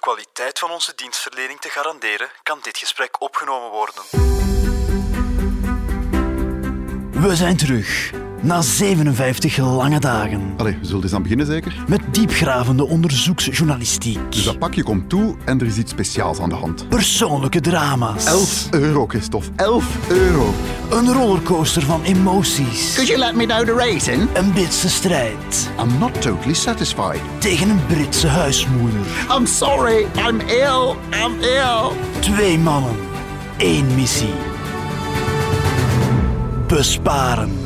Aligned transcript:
kwaliteit 0.00 0.58
van 0.58 0.70
onze 0.70 0.92
dienstverlening 0.94 1.60
te 1.60 1.68
garanderen, 1.68 2.30
kan 2.42 2.58
dit 2.62 2.78
gesprek 2.78 3.20
opgenomen 3.20 3.70
worden. 3.70 4.02
We 7.22 7.36
zijn 7.36 7.56
terug. 7.56 8.10
Na 8.42 8.62
57 8.62 9.56
lange 9.56 9.98
dagen. 10.00 10.54
Allee, 10.56 10.76
we 10.80 10.86
zullen 10.86 11.02
eens 11.02 11.12
aan 11.14 11.22
beginnen 11.22 11.46
zeker? 11.46 11.74
Met 11.88 12.00
diepgravende 12.10 12.86
onderzoeksjournalistiek. 12.86 14.18
Dus 14.32 14.44
dat 14.44 14.58
pakje 14.58 14.82
komt 14.82 15.08
toe 15.08 15.36
en 15.44 15.60
er 15.60 15.66
is 15.66 15.76
iets 15.76 15.90
speciaals 15.90 16.40
aan 16.40 16.48
de 16.48 16.54
hand. 16.54 16.88
Persoonlijke 16.88 17.60
drama's. 17.60 18.24
11 18.24 18.68
euro, 18.70 19.06
Christophe. 19.06 19.50
11 19.56 19.96
euro. 20.08 20.54
Een 20.90 21.12
rollercoaster 21.12 21.82
van 21.82 22.02
emoties. 22.02 22.94
Could 22.94 23.08
you 23.08 23.18
let 23.18 23.34
me 23.34 23.46
know 23.46 23.64
the 23.64 23.74
reason? 23.74 24.28
Een 24.34 24.52
Britse 24.52 24.88
strijd. 24.88 25.70
I'm 25.78 25.98
not 25.98 26.22
totally 26.22 26.54
satisfied. 26.54 27.20
Tegen 27.38 27.68
een 27.68 27.86
Britse 27.86 28.26
huismoeder. 28.26 29.00
I'm 29.36 29.46
sorry, 29.46 30.06
I'm 30.28 30.40
ill, 30.40 30.94
I'm 31.24 31.40
ill. 31.40 31.90
Twee 32.20 32.58
mannen. 32.58 32.96
één 33.60 33.94
missie. 33.94 34.32
Besparen. 36.66 37.59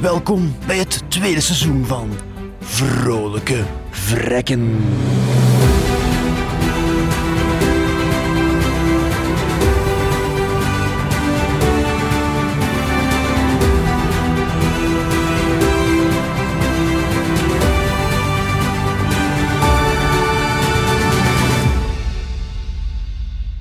Welkom 0.00 0.54
bij 0.66 0.78
het 0.78 1.02
tweede 1.08 1.40
seizoen 1.40 1.84
van 1.84 2.10
Vrolijke 2.60 3.62
Vrekken. 3.90 4.76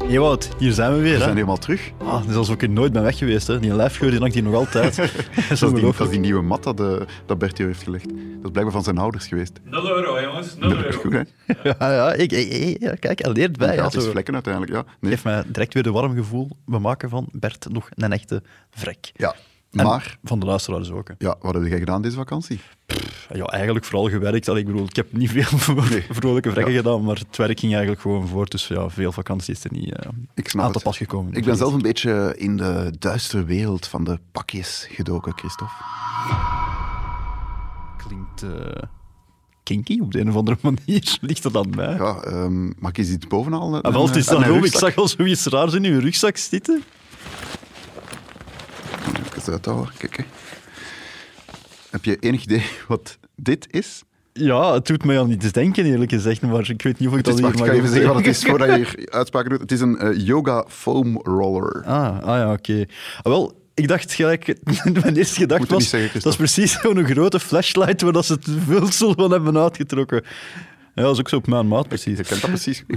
Ewout, 0.09 0.49
hier 0.57 0.71
zijn 0.71 0.91
we 0.93 0.97
weer. 0.97 1.03
We 1.11 1.17
hè? 1.17 1.23
zijn 1.23 1.33
helemaal 1.35 1.57
terug. 1.57 1.91
Ah, 1.97 2.19
het 2.21 2.29
is 2.29 2.35
alsof 2.35 2.55
ik 2.55 2.61
er 2.61 2.69
nooit 2.69 2.93
ben 2.93 3.03
weg 3.03 3.17
geweest. 3.17 3.47
Hè. 3.47 3.59
Die 3.59 3.73
lijfgeur 3.75 4.09
die 4.09 4.19
hangt 4.19 4.33
hier 4.33 4.43
nog 4.43 4.53
altijd. 4.53 4.95
dat 4.95 5.05
is 5.49 5.61
is, 5.61 5.71
die, 5.71 5.81
dat 5.81 5.99
is 5.99 6.09
die 6.09 6.19
nieuwe 6.19 6.41
mat 6.41 6.63
dat, 6.63 6.79
eh, 6.79 6.93
dat 7.25 7.37
Bert 7.37 7.57
hier 7.57 7.67
heeft 7.67 7.83
gelegd. 7.83 8.03
Dat 8.09 8.15
is 8.43 8.51
blijkbaar 8.51 8.71
van 8.71 8.83
zijn 8.83 8.97
ouders 8.97 9.27
geweest. 9.27 9.59
0 9.63 9.89
euro, 9.89 10.21
jongens. 10.21 10.55
0 10.57 10.69
Dat 10.69 10.77
is 10.77 10.83
euro. 10.85 10.99
goed, 10.99 11.13
hè? 11.13 11.21
Ja, 11.79 11.93
ja, 11.93 12.13
ik, 12.13 12.31
ik- 12.31 12.51
ik- 12.51 12.81
ja, 12.81 12.95
kijk, 12.95 13.21
hij 13.21 13.31
leert 13.31 13.57
bij. 13.57 13.67
Ja, 13.67 13.73
Gratis 13.81 14.03
zo. 14.03 14.09
vlekken 14.11 14.33
uiteindelijk, 14.33 14.73
ja. 14.73 14.83
Nee. 14.99 15.11
Geeft 15.11 15.23
mij 15.23 15.43
direct 15.47 15.73
weer 15.73 15.83
de 15.83 15.91
warm 15.91 16.15
gevoel. 16.15 16.49
We 16.65 16.79
maken 16.79 17.09
van 17.09 17.27
Bert 17.31 17.67
nog 17.71 17.89
een 17.93 18.11
echte 18.11 18.43
vrek. 18.69 19.11
Ja, 19.15 19.35
maar... 19.71 20.17
van 20.23 20.39
de 20.39 20.45
luisteraars 20.45 20.91
ook. 20.91 21.07
hè. 21.07 21.13
Ja, 21.17 21.35
wat 21.41 21.53
heb 21.53 21.65
jij 21.65 21.79
gedaan 21.79 22.01
deze 22.01 22.15
vakantie? 22.15 22.59
Ja, 23.33 23.45
eigenlijk 23.45 23.85
vooral 23.85 24.09
gewerkt. 24.09 24.47
Ik 24.47 24.65
bedoel, 24.65 24.85
ik 24.85 24.95
heb 24.95 25.13
niet 25.13 25.31
veel 25.31 25.75
Nee. 25.89 26.05
vrolijke 26.09 26.51
vrekken 26.51 26.73
Ja. 26.73 26.79
gedaan, 26.79 27.03
maar 27.03 27.15
het 27.15 27.37
werk 27.37 27.59
ging 27.59 27.71
eigenlijk 27.71 28.01
gewoon 28.01 28.27
voor. 28.27 28.45
Dus 28.49 28.67
ja, 28.67 28.89
veel 28.89 29.11
vakantie 29.11 29.53
is 29.53 29.63
er 29.63 29.71
niet 29.71 29.93
eh, 29.93 30.09
Ik 30.35 30.49
snap 30.49 30.65
aan 30.65 30.71
te 30.71 30.79
pas 30.79 30.97
gekomen. 30.97 31.33
Ik 31.33 31.45
ben 31.45 31.55
zelf 31.57 31.73
een 31.73 31.81
beetje 31.81 32.33
in 32.37 32.57
de 32.57 32.93
duistere 32.99 33.43
wereld 33.43 33.87
van 33.87 34.03
de 34.03 34.19
pakjes 34.31 34.87
gedoken, 34.91 35.33
Christophe. 35.37 35.73
Klinkt 37.97 38.43
eh, 38.43 38.83
kinky 39.63 39.99
op 40.01 40.11
de 40.11 40.19
een 40.19 40.29
of 40.29 40.35
andere 40.35 40.57
manier. 40.85 41.17
Ligt 41.21 41.43
dat 41.43 41.55
aan 41.55 41.69
mij? 41.75 41.93
Ja, 41.95 42.15
ehm, 42.21 42.65
mag 42.65 42.89
ik 42.91 42.97
iets 42.97 43.27
bovenal? 43.27 43.81
Ah, 43.81 43.93
wel, 43.93 44.05
het 44.07 44.15
is 44.15 44.25
dan 44.25 44.43
ook. 44.45 44.65
Ik 44.65 44.75
zag 44.75 44.95
al 44.95 45.07
zoiets 45.07 45.45
raars 45.45 45.73
in 45.73 45.83
uw 45.85 45.99
rugzak 45.99 46.37
zitten. 46.37 46.83
Kijk. 49.97 50.17
hè. 50.17 50.23
Heb 51.89 52.05
je 52.05 52.17
enig 52.19 52.43
idee 52.43 52.63
wat 52.87 53.17
dit 53.35 53.67
is? 53.69 54.03
Ja, 54.33 54.73
het 54.73 54.85
doet 54.85 55.05
mij 55.05 55.19
aan 55.19 55.31
iets 55.31 55.51
denken, 55.51 55.85
eerlijk 55.85 56.11
gezegd. 56.11 56.41
Maar 56.41 56.69
ik 56.69 56.81
weet 56.81 56.99
niet 56.99 57.09
of 57.09 57.17
ik 57.17 57.27
is, 57.27 57.33
dat 57.33 57.39
wacht, 57.39 57.53
hier 57.55 57.63
ik 57.63 57.69
ga 57.69 57.73
mag 57.73 57.75
even 57.75 57.89
zeggen 57.89 58.13
wat 58.13 58.25
het 58.25 58.35
is 58.35 58.43
voordat 58.43 58.67
je 58.67 58.75
hier 58.95 59.07
uitspraken 59.09 59.49
doet. 59.49 59.59
Het 59.59 59.71
is 59.71 59.81
een 59.81 59.97
eh, 59.97 60.25
yoga 60.25 60.65
foam 60.67 61.19
roller. 61.23 61.83
Ah, 61.85 62.19
ah 62.19 62.37
ja, 62.37 62.51
oké. 62.51 62.85
Ah, 63.17 63.23
wel, 63.23 63.53
ik 63.73 63.87
dacht 63.87 64.13
gelijk... 64.13 64.55
Mijn 65.01 65.15
eerste 65.15 65.39
gedachte 65.39 65.63
niet 65.63 65.71
was... 65.71 65.89
zeggen, 65.89 66.21
dat 66.21 66.31
is 66.31 66.37
precies 66.37 66.79
zo'n 66.81 67.05
grote 67.05 67.39
flashlight 67.39 68.01
waar 68.01 68.13
dat 68.13 68.25
ze 68.25 68.33
het 68.33 68.47
vulsel 68.65 69.13
van 69.13 69.31
hebben 69.31 69.57
uitgetrokken. 69.57 70.23
Ja, 70.97 71.03
dat 71.03 71.13
is 71.13 71.19
ook 71.19 71.29
zo 71.29 71.35
op 71.35 71.47
mijn 71.47 71.67
maat, 71.67 71.87
precies. 71.87 72.17
Je 72.17 72.23
kent 72.23 72.41
dat 72.41 72.49
precies. 72.49 72.83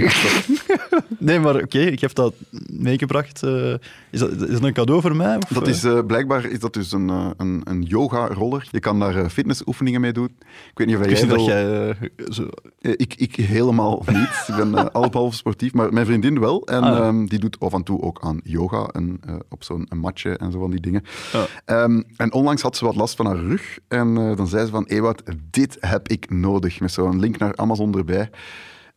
Nee, 1.18 1.38
maar 1.40 1.54
oké, 1.56 1.78
ik 1.78 2.00
heb 2.00 2.14
dat 2.14 2.34
meegebracht. 2.66 3.42
Eh, 3.42 3.72
is, 4.10 4.18
dat, 4.20 4.30
is 4.32 4.38
dat 4.38 4.62
een 4.62 4.72
cadeau 4.72 5.00
voor 5.00 5.16
mij? 5.16 5.36
Of, 5.36 5.48
Dat 5.48 5.62
eh? 5.62 5.68
is, 5.68 5.84
eh, 5.84 5.98
blijkbaar 6.06 6.44
is 6.44 6.58
dat 6.58 6.72
dus 6.74 6.92
een, 6.92 7.10
eh, 7.10 7.30
een, 7.36 7.60
een 7.64 7.82
yoga-roller. 7.82 8.68
Je 8.70 8.80
kan 8.80 8.98
daar 9.00 9.16
eh, 9.16 9.28
fitnessoefeningen 9.28 10.00
mee 10.00 10.12
doen. 10.12 10.24
Ik 10.70 10.70
weet 10.74 10.86
niet 10.86 10.96
of 10.96 11.02
Ik 11.06 11.16
jij 11.16 11.26
dat 11.28 11.44
jij... 11.44 11.88
eh, 11.90 11.96
zo... 12.28 12.48
Eh, 12.80 12.92
Ik, 12.96 13.14
ik 13.14 13.34
helemaal 13.36 14.02
niet. 14.06 14.44
Ik 14.46 14.54
ben 14.56 14.68
uh, 14.72 14.84
half 15.12 15.34
sportief, 15.34 15.72
maar 15.72 15.92
mijn 15.92 16.06
vriendin 16.06 16.40
wel. 16.40 16.66
En 16.66 16.82
Ah, 16.82 16.96
ja. 16.98 17.02
ehm, 17.04 17.24
die 17.26 17.38
doet 17.38 17.60
af 17.60 17.72
en 17.72 17.82
toe 17.82 18.02
ook 18.02 18.18
aan 18.22 18.40
yoga 18.44 18.86
en 18.86 19.20
eh, 19.26 19.34
op 19.48 19.64
zo'n 19.64 19.88
matje 19.96 20.36
en 20.36 20.52
zo 20.52 20.58
van 20.60 20.70
die 20.70 20.80
dingen. 20.80 21.02
Ja. 21.32 21.46
Ehm, 21.64 22.02
en 22.16 22.32
onlangs 22.32 22.62
had 22.62 22.76
ze 22.76 22.84
wat 22.84 22.96
last 22.96 23.16
van 23.16 23.26
haar 23.26 23.36
rug. 23.38 23.78
En 23.88 24.16
eh, 24.16 24.36
dan 24.36 24.46
zei 24.46 24.64
ze 24.64 24.70
van, 24.70 24.84
Ewout, 24.84 25.22
dit 25.50 25.76
heb 25.80 26.08
ik 26.08 26.30
nodig. 26.30 26.80
Met 26.80 26.92
zo'n 26.92 27.20
link 27.20 27.38
naar 27.38 27.56
Amazon 27.56 27.89
erbij. 27.96 28.30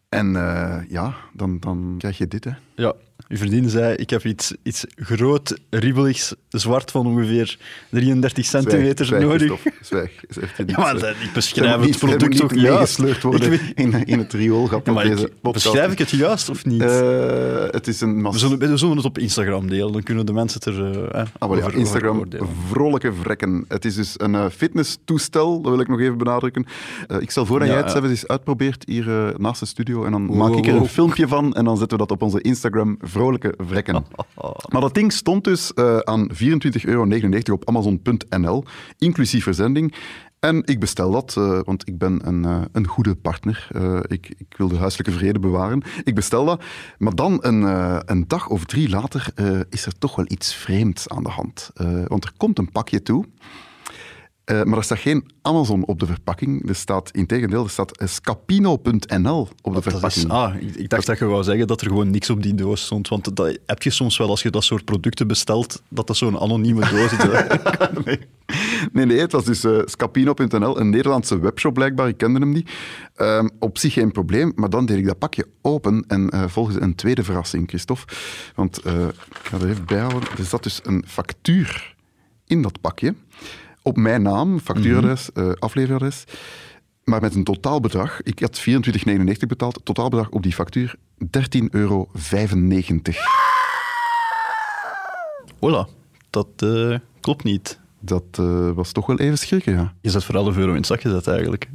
En 0.09 0.35
eh, 0.35 0.89
ja, 0.89 1.13
dan, 1.33 1.59
dan 1.59 1.95
krijg 1.97 2.17
je 2.17 2.27
dit, 2.27 2.43
hè. 2.43 2.51
Ja, 2.75 2.93
uw 3.27 3.37
vriendin 3.37 3.69
zei, 3.69 3.95
ik 3.95 4.09
heb 4.09 4.25
iets, 4.25 4.53
iets 4.63 4.85
groot, 4.95 5.59
riebeligs, 5.69 6.33
zwart 6.49 6.91
van 6.91 7.05
ongeveer 7.07 7.57
33 7.89 8.45
centimeter 8.45 9.05
Zwijg, 9.05 9.23
nodig. 9.23 9.59
Zwijg. 9.81 10.11
Ja, 10.57 10.63
niet, 10.65 10.77
maar 10.77 10.93
dat- 10.99 11.09
ik 11.09 11.29
beschrijf 11.33 11.71
het 11.75 11.85
niet- 11.85 11.97
product 11.99 12.29
niet 12.29 12.39
toch 12.39 12.53
juist. 12.53 12.69
meegesleurd 12.99 13.23
worden 13.23 13.53
Ik 13.53 13.61
in, 13.75 14.05
in 14.05 14.19
het 14.19 14.33
rioolgat 14.33 14.81
Ja, 14.85 14.93
deze 15.03 15.25
ik, 15.43 15.51
beschrijf 15.51 15.91
ik 15.91 15.97
het 15.99 16.09
juist 16.09 16.49
of 16.49 16.65
niet? 16.65 16.81
Eh, 16.81 17.63
het 17.71 17.87
is 17.87 18.01
een 18.01 18.23
we, 18.31 18.37
zullen, 18.37 18.59
we 18.59 18.77
zullen 18.77 18.95
het 18.97 19.05
op 19.05 19.17
Instagram 19.17 19.69
delen, 19.69 19.91
dan 19.91 20.03
kunnen 20.03 20.25
de 20.25 20.33
mensen 20.33 20.59
het 20.63 20.75
er 20.77 21.07
eh, 21.11 21.23
Ah, 21.39 21.49
maar 21.49 21.57
ja, 21.57 21.63
over- 21.65 21.77
Instagram, 21.77 22.17
over 22.19 22.47
vrolijke 22.69 23.13
vrekken. 23.13 23.65
Het 23.67 23.85
is 23.85 23.95
dus 23.95 24.13
een 24.17 24.35
eh, 24.35 24.45
fitnesstoestel, 24.55 25.61
dat 25.61 25.71
wil 25.71 25.81
ik 25.81 25.87
nog 25.87 25.99
even 25.99 26.17
benadrukken. 26.17 26.65
Ik 27.19 27.31
stel 27.31 27.45
voor 27.45 27.59
dat 27.59 27.67
Ja, 27.67 27.73
jij 27.73 27.83
het 27.83 27.91
zelf 27.91 28.03
eens 28.05 28.27
uitprobeert 28.27 28.83
hier 28.87 29.33
naast 29.37 29.59
de 29.59 29.65
studio. 29.65 30.05
En 30.05 30.11
dan 30.11 30.27
Wow, 30.27 30.35
maak 30.37 30.55
ik 30.55 30.67
er 30.67 30.75
een 30.75 30.85
filmpje 30.87 31.27
van 31.27 31.53
en 31.53 31.65
dan 31.65 31.77
zetten 31.77 31.97
we 31.97 32.05
dat 32.07 32.11
op 32.17 32.21
onze 32.21 32.41
Instagram, 32.41 32.97
vrolijke 33.23 33.53
vrekken. 33.57 34.05
Maar 34.71 34.81
dat 34.81 34.93
ding 34.93 35.13
stond 35.13 35.43
dus 35.43 35.73
eh, 35.73 35.97
aan 35.97 36.29
24,99 36.33 36.37
euro 36.83 37.23
op 37.51 37.67
amazon.nl, 37.67 38.63
inclusief 38.97 39.43
verzending. 39.43 39.95
En 40.39 40.61
ik 40.65 40.79
bestel 40.79 41.11
dat, 41.11 41.35
eh, 41.37 41.59
want 41.63 41.87
ik 41.87 41.97
ben 41.97 42.27
een, 42.27 42.45
eh, 42.45 42.61
een 42.71 42.87
goede 42.87 43.15
partner. 43.15 43.67
Ik, 44.07 44.33
ik 44.37 44.57
wil 44.57 44.67
de 44.67 44.77
huiselijke 44.77 45.11
vrede 45.11 45.39
bewaren. 45.39 45.81
Ik 46.03 46.15
bestel 46.15 46.45
dat. 46.45 46.63
Maar 46.97 47.15
dan 47.15 47.37
een, 47.41 47.61
een 48.11 48.27
dag 48.27 48.47
of 48.49 48.65
drie 48.65 48.89
later 48.89 49.27
is 49.69 49.85
er 49.85 49.97
toch 49.97 50.15
wel 50.15 50.25
iets 50.27 50.55
vreemds 50.55 51.09
aan 51.09 51.23
de 51.23 51.29
hand. 51.29 51.71
Want 52.07 52.23
er 52.23 52.33
komt 52.37 52.59
een 52.59 52.71
pakje 52.71 53.01
toe. 53.01 53.25
Eh, 54.43 54.63
maar 54.63 54.77
er 54.77 54.83
staat 54.83 54.99
geen 54.99 55.31
Amazon 55.41 55.85
op 55.85 55.99
de 55.99 56.05
verpakking. 56.05 56.69
Er 56.69 56.75
staat, 56.75 57.11
in 57.11 57.25
tegendeel, 57.25 57.63
er 57.63 57.69
staat 57.69 58.01
scapino.nl 58.03 59.47
op 59.61 59.73
de 59.73 59.81
Dat 59.81 59.85
is, 59.85 59.91
verpakking. 59.91 60.29
ah, 60.29 60.55
ik, 60.55 60.75
ik 60.75 60.89
dacht 60.89 61.05
dat 61.05 61.19
je 61.19 61.25
wou 61.25 61.43
zeggen 61.43 61.67
dat 61.67 61.81
er 61.81 61.87
gewoon 61.87 62.09
niks 62.11 62.29
op 62.29 62.43
die 62.43 62.55
doos 62.55 62.85
stond. 62.85 63.07
Want 63.07 63.35
dat 63.35 63.59
heb 63.65 63.83
je 63.83 63.89
soms 63.89 64.17
wel 64.17 64.29
als 64.29 64.41
je 64.41 64.49
dat 64.49 64.63
soort 64.63 64.85
producten 64.85 65.27
bestelt, 65.27 65.81
dat 65.89 66.07
dat 66.07 66.17
zo'n 66.17 66.39
anonieme 66.39 66.89
doos 66.89 67.11
is. 67.11 67.23
nee. 68.05 68.19
nee, 68.91 69.05
nee, 69.05 69.19
het 69.19 69.31
was 69.31 69.45
dus 69.45 69.63
eh, 69.63 69.79
scapino.nl, 69.85 70.79
een 70.79 70.89
Nederlandse 70.89 71.39
webshop 71.39 71.73
blijkbaar. 71.73 72.07
Ik 72.07 72.17
kende 72.17 72.39
hem 72.39 72.51
niet. 72.51 72.71
Ehm, 73.15 73.47
op 73.59 73.77
zich 73.77 73.93
geen 73.93 74.11
probleem, 74.11 74.51
maar 74.55 74.69
dan 74.69 74.85
deed 74.85 74.97
ik 74.97 75.05
dat 75.05 75.17
pakje 75.19 75.47
open 75.61 76.03
en 76.07 76.29
eh 76.29 76.43
volgde 76.47 76.81
een 76.81 76.95
tweede 76.95 77.23
verrassing, 77.23 77.67
Christophe. 77.69 78.13
Want 78.55 78.77
ik 78.77 78.83
ga 79.43 79.57
er 79.57 79.69
even 79.69 79.85
bij 79.85 79.99
houden. 79.99 80.29
Er 80.37 80.43
zat 80.43 80.63
dus 80.63 80.79
een 80.83 81.03
factuur 81.07 81.95
in 82.47 82.61
dat 82.61 82.81
pakje. 82.81 83.15
Op 83.83 83.97
mijn 83.97 84.21
naam, 84.21 84.59
factuuradres, 84.59 85.31
eh, 85.31 85.51
afleveradres. 85.59 86.23
Maar 87.03 87.21
met 87.21 87.35
een 87.35 87.43
totaalbedrag. 87.43 88.21
Ik 88.21 88.39
had 88.39 88.59
24,99 88.59 89.47
betaald. 89.47 89.79
Totaalbedrag 89.83 90.29
op 90.29 90.43
die 90.43 90.53
factuur 90.53 90.95
13,95 91.17 91.69
euro. 91.69 92.09
Hola, 95.59 95.87
dat 96.29 96.47
eh, 96.55 96.97
klopt 97.19 97.43
niet. 97.43 97.79
Dat 97.99 98.23
eh, 98.31 98.71
was 98.71 98.91
toch 98.91 99.05
wel 99.05 99.19
even 99.19 99.37
schrikken, 99.37 99.73
ja. 99.73 99.93
Je 100.01 100.09
zet 100.09 100.23
voor 100.23 100.35
11 100.35 100.57
euro 100.57 100.69
in 100.69 100.77
het 100.77 100.85
zak 100.85 101.01
gezet 101.01 101.27
eigenlijk. 101.27 101.69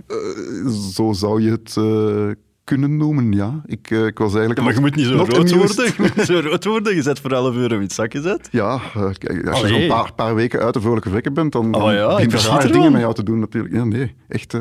Zo 0.93 1.13
zou 1.13 1.43
je 1.43 1.51
het 1.51 1.77
kunnen 2.69 2.97
noemen, 2.97 3.33
ja. 3.33 3.61
Ik, 3.67 3.91
eh, 3.91 4.07
ik 4.07 4.19
was 4.19 4.31
eigenlijk... 4.35 4.61
Maar 4.61 4.75
je 4.75 4.81
moet 4.81 4.95
niet 4.95 5.07
zo 5.07 5.17
rood 5.17 5.35
amused. 5.35 5.57
worden. 5.57 5.85
Je 5.85 5.95
moet 5.99 6.17
niet 6.17 6.27
zo 6.27 6.41
rood 6.49 6.65
worden. 6.65 6.95
Je 6.95 7.03
zet 7.03 7.21
voor 7.21 7.33
11 7.33 7.57
euro 7.57 7.75
in 7.75 7.81
het 7.81 7.93
zak 7.93 8.13
gezet. 8.13 8.49
Ja, 8.51 8.81
eh, 8.95 9.09
kijk, 9.19 9.49
als 9.49 9.61
je 9.61 9.69
zo'n 9.69 9.87
paar, 9.87 10.13
paar 10.15 10.35
weken 10.35 10.61
uit 10.61 10.75
de 10.75 10.81
vrolijke 10.81 11.31
bent, 11.33 11.53
dan, 11.53 11.75
Oh 11.75 11.93
ja, 11.93 12.15
begint 12.15 12.33
er 12.33 12.41
rare 12.41 12.71
dingen 12.71 12.93
met 12.93 13.01
jou 13.01 13.15
te 13.15 13.23
doen 13.23 13.39
natuurlijk. 13.39 13.75
Ja, 13.75 13.85
nee, 13.85 14.15
echt... 14.29 14.57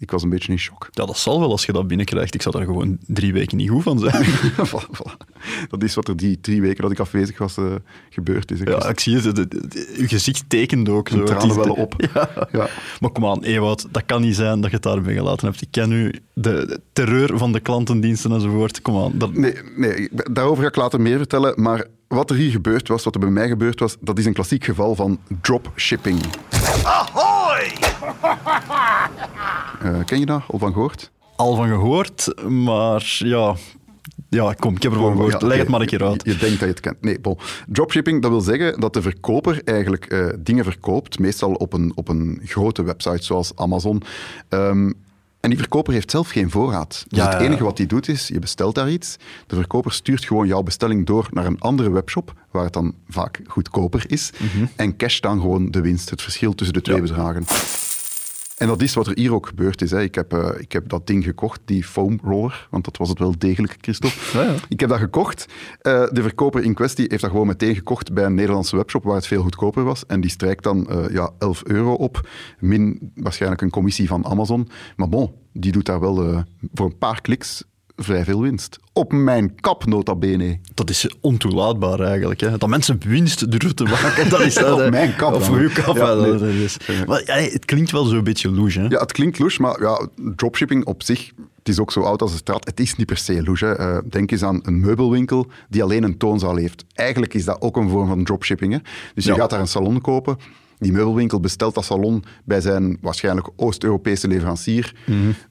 ik 0.00 0.10
was 0.10 0.22
een 0.22 0.28
beetje 0.28 0.52
in 0.52 0.58
shock. 0.58 0.88
Ja, 0.90 1.06
dat 1.06 1.18
zal 1.18 1.40
wel 1.40 1.50
als 1.50 1.64
je 1.66 1.72
dat 1.72 1.86
binnenkrijgt. 1.86 2.34
Ik 2.34 2.42
zou 2.42 2.56
daar 2.56 2.64
gewoon 2.66 2.98
drie 3.06 3.32
weken 3.32 3.56
niet 3.56 3.70
goed 3.70 3.82
van 3.82 3.98
zijn. 3.98 4.24
Voilà, 4.68 4.86
voilà. 4.96 5.26
Dat 5.68 5.82
is 5.82 5.94
wat 5.94 6.08
er 6.08 6.16
die 6.16 6.40
drie 6.40 6.60
weken 6.60 6.82
dat 6.82 6.90
ik 6.90 6.98
afwezig 6.98 7.38
was 7.38 7.56
eh, 7.56 7.64
gebeurd 8.10 8.50
is. 8.50 8.58
hè, 8.58 8.64
Ja, 8.70 8.78
Chris. 8.78 8.90
ik 8.90 9.00
zie 9.00 9.16
het. 9.16 9.38
Uw 9.98 10.06
gezicht 10.06 10.44
tekent 10.48 10.88
ook. 10.88 11.08
Zo. 11.08 11.24
Tranen 11.24 11.62
de- 11.62 11.74
op. 11.76 11.94
Ja. 12.14 12.48
Ja. 12.52 12.68
Maar 13.00 13.10
kom 13.10 13.26
aan, 13.26 13.42
Ewout, 13.42 13.86
dat 13.90 14.02
kan 14.06 14.20
niet 14.22 14.36
zijn 14.36 14.60
dat 14.60 14.70
je 14.70 14.76
het 14.76 14.84
daarbij 14.84 15.14
gelaten 15.14 15.46
hebt. 15.48 15.62
Ik 15.62 15.68
ken 15.70 15.88
nu 15.88 16.14
de, 16.34 16.50
de 16.66 16.80
terreur 16.92 17.38
van 17.38 17.52
de 17.52 17.60
klantendiensten 17.60 18.32
enzovoort. 18.32 18.82
Kom 18.82 18.96
aan. 19.04 19.12
Dat, 19.14 19.32
Nee, 19.34 19.54
nee, 19.76 19.94
ik- 19.94 20.34
daarover 20.34 20.62
ga 20.62 20.68
ik 20.68 20.76
later 20.76 21.00
meer 21.00 21.16
vertellen. 21.18 21.62
Maar 21.62 21.84
wat 22.08 22.30
er 22.30 22.36
hier 22.36 22.50
gebeurd 22.50 22.88
was, 22.88 23.04
wat 23.04 23.14
er 23.14 23.20
bij 23.20 23.30
mij 23.30 23.48
gebeurd 23.48 23.80
was, 23.80 23.96
dat 24.00 24.18
is 24.18 24.24
een 24.26 24.32
klassiek 24.32 24.64
geval 24.64 24.94
van 24.94 25.18
dropshipping. 25.40 26.20
Eh, 29.82 30.04
ken 30.04 30.18
je 30.18 30.26
dat? 30.26 30.42
Al 30.48 30.58
van 30.58 30.72
gehoord? 30.72 31.10
Al 31.36 31.54
van 31.54 31.68
gehoord, 31.68 32.42
maar 32.48 33.16
ja... 33.18 33.54
Ja, 34.28 34.52
kom, 34.52 34.76
ik 34.76 34.82
heb 34.82 34.92
ervan 34.92 35.12
gehoord. 35.12 35.40
Ja, 35.40 35.46
Leg 35.46 35.58
het 35.58 35.68
maar 35.68 35.80
een 35.80 35.86
keer 35.86 36.04
uit. 36.04 36.24
Je, 36.24 36.30
je 36.30 36.36
denkt 36.36 36.58
dat 36.58 36.68
je 36.68 36.74
het 36.74 36.80
kent. 36.80 37.02
Nee, 37.02 37.20
bon. 37.20 37.38
Dropshipping, 37.68 38.22
dat 38.22 38.30
wil 38.30 38.40
zeggen 38.40 38.80
dat 38.80 38.92
de 38.92 39.02
verkoper 39.02 39.60
eigenlijk 39.64 40.04
eh, 40.04 40.26
dingen 40.38 40.64
verkoopt, 40.64 41.18
meestal 41.18 41.52
op 41.52 41.72
een, 41.72 41.92
op 41.94 42.08
een 42.08 42.40
grote 42.44 42.82
website 42.82 43.24
zoals 43.24 43.52
Amazon. 43.56 44.02
Ehm, 44.48 44.90
en 45.40 45.50
die 45.50 45.58
verkoper 45.58 45.92
heeft 45.92 46.10
zelf 46.10 46.28
geen 46.30 46.50
voorraad. 46.50 47.04
Dus 47.08 47.18
Ja, 47.18 47.28
het 47.30 47.40
enige 47.40 47.64
wat 47.64 47.78
hij 47.78 47.86
doet 47.86 48.08
is, 48.08 48.28
je 48.28 48.38
bestelt 48.38 48.74
daar 48.74 48.90
iets, 48.90 49.16
de 49.46 49.54
verkoper 49.56 49.92
stuurt 49.92 50.24
gewoon 50.24 50.46
jouw 50.46 50.62
bestelling 50.62 51.06
door 51.06 51.28
naar 51.30 51.46
een 51.46 51.60
andere 51.60 51.90
webshop, 51.90 52.34
waar 52.50 52.64
het 52.64 52.72
dan 52.72 52.94
vaak 53.08 53.40
goedkoper 53.46 54.04
is, 54.06 54.30
en 54.76 54.96
casht 54.96 55.22
dan 55.22 55.40
gewoon 55.40 55.70
de 55.70 55.80
winst, 55.80 56.10
het 56.10 56.22
verschil 56.22 56.54
tussen 56.54 56.74
de 56.76 56.82
twee 56.82 56.96
Mhm. 56.96 57.06
Bedragen. 57.06 57.44
En 58.60 58.66
dat 58.66 58.82
is 58.82 58.94
wat 58.94 59.06
er 59.06 59.16
hier 59.16 59.34
ook 59.34 59.46
gebeurd 59.46 59.82
is. 59.82 59.90
Hè. 59.90 60.02
Ik, 60.02 60.14
heb, 60.14 60.32
eh, 60.32 60.48
ik 60.58 60.72
heb 60.72 60.88
dat 60.88 61.06
ding 61.06 61.24
gekocht, 61.24 61.60
die 61.64 61.84
foam 61.84 62.20
roller, 62.22 62.68
want 62.70 62.84
dat 62.84 62.96
was 62.96 63.08
het 63.08 63.18
wel 63.18 63.38
degelijk, 63.38 63.76
Christophe. 63.80 64.18
Ja, 64.38 64.42
ja. 64.42 64.54
Ik 64.68 64.80
heb 64.80 64.88
dat 64.88 64.98
gekocht. 64.98 65.46
Eh, 65.80 66.06
de 66.10 66.22
verkoper 66.22 66.62
in 66.62 66.74
kwestie 66.74 67.04
heeft 67.08 67.22
dat 67.22 67.30
gewoon 67.30 67.46
meteen 67.46 67.74
gekocht 67.74 68.12
bij 68.12 68.24
een 68.24 68.34
Nederlandse 68.34 68.76
webshop 68.76 69.04
waar 69.04 69.14
het 69.14 69.26
veel 69.26 69.42
goedkoper 69.42 69.84
was. 69.84 70.06
En 70.06 70.20
die 70.20 70.30
strijkt 70.30 70.62
dan 70.62 70.88
eh, 70.88 71.08
ja, 71.10 71.30
11 71.38 71.62
euro 71.64 71.92
op, 71.92 72.28
min 72.58 73.12
waarschijnlijk 73.14 73.62
een 73.62 73.70
commissie 73.70 74.08
van 74.08 74.26
Amazon. 74.26 74.68
Maar 74.96 75.08
bon, 75.08 75.32
die 75.52 75.72
doet 75.72 75.86
daar 75.86 76.00
wel 76.00 76.44
voor 76.72 76.86
een 76.86 76.98
paar 76.98 77.20
kliks 77.20 77.64
vrij 78.02 78.24
veel 78.24 78.40
winst. 78.40 78.78
Op 78.92 79.12
mijn 79.12 79.60
kap, 79.60 79.86
nota 79.86 80.14
bene. 80.16 80.58
Dat 80.74 80.90
is 80.90 81.10
ontoelaatbaar 81.20 82.00
eigenlijk. 82.00 82.40
Hè. 82.40 82.58
Dat 82.58 82.68
mensen 82.68 82.98
winst 83.06 83.50
durven 83.50 83.74
te 83.76 83.84
maken, 83.84 84.28
dat 84.30 84.40
is 84.40 84.54
dat. 84.64 84.72
Op 84.72 84.78
hè. 84.78 84.90
mijn 84.90 85.16
kap 85.16 85.34
Of 85.34 85.50
uw 85.50 85.68
kap, 85.74 85.96
Ja, 85.96 86.16
hè, 86.16 86.20
nee. 86.20 86.30
dat 86.38 86.42
is. 86.42 86.76
Maar, 87.06 87.22
ja, 87.26 87.34
het 87.50 87.64
klinkt 87.64 87.90
wel 87.90 88.04
zo'n 88.04 88.24
beetje 88.24 88.50
louche. 88.50 88.80
Hè. 88.80 88.86
Ja, 88.88 89.00
het 89.00 89.12
klinkt 89.12 89.38
louche, 89.38 89.62
maar 89.62 89.82
ja, 89.82 90.08
dropshipping 90.36 90.84
op 90.84 91.02
zich, 91.02 91.30
het 91.58 91.68
is 91.68 91.78
ook 91.80 91.92
zo 91.92 92.00
oud 92.00 92.22
als 92.22 92.30
de 92.30 92.36
straat. 92.36 92.66
Het 92.66 92.80
is 92.80 92.96
niet 92.96 93.06
per 93.06 93.16
se 93.16 93.42
louche. 93.42 93.66
hè. 93.66 93.72
Eh, 93.74 93.98
denk 94.10 94.30
eens 94.30 94.42
aan 94.42 94.60
een 94.62 94.80
meubelwinkel 94.80 95.46
die 95.68 95.82
alleen 95.82 96.02
een 96.02 96.16
toonzaal 96.18 96.56
heeft. 96.56 96.84
Eigenlijk 96.94 97.34
is 97.34 97.44
dat 97.44 97.60
ook 97.60 97.76
een 97.76 97.88
vorm 97.88 98.06
van 98.08 98.24
dropshipping. 98.24 98.72
Hè? 98.72 98.78
Dus 99.14 99.24
je 99.24 99.30
Ja. 99.32 99.36
gaat 99.36 99.50
daar 99.50 99.60
een 99.60 99.68
salon 99.68 100.00
kopen. 100.00 100.36
Die 100.80 100.92
meubelwinkel 100.92 101.40
bestelt 101.40 101.74
dat 101.74 101.84
salon 101.84 102.24
bij 102.44 102.60
zijn 102.60 102.98
waarschijnlijk 103.00 103.48
Oost-Europese 103.56 104.28
leverancier. 104.28 104.94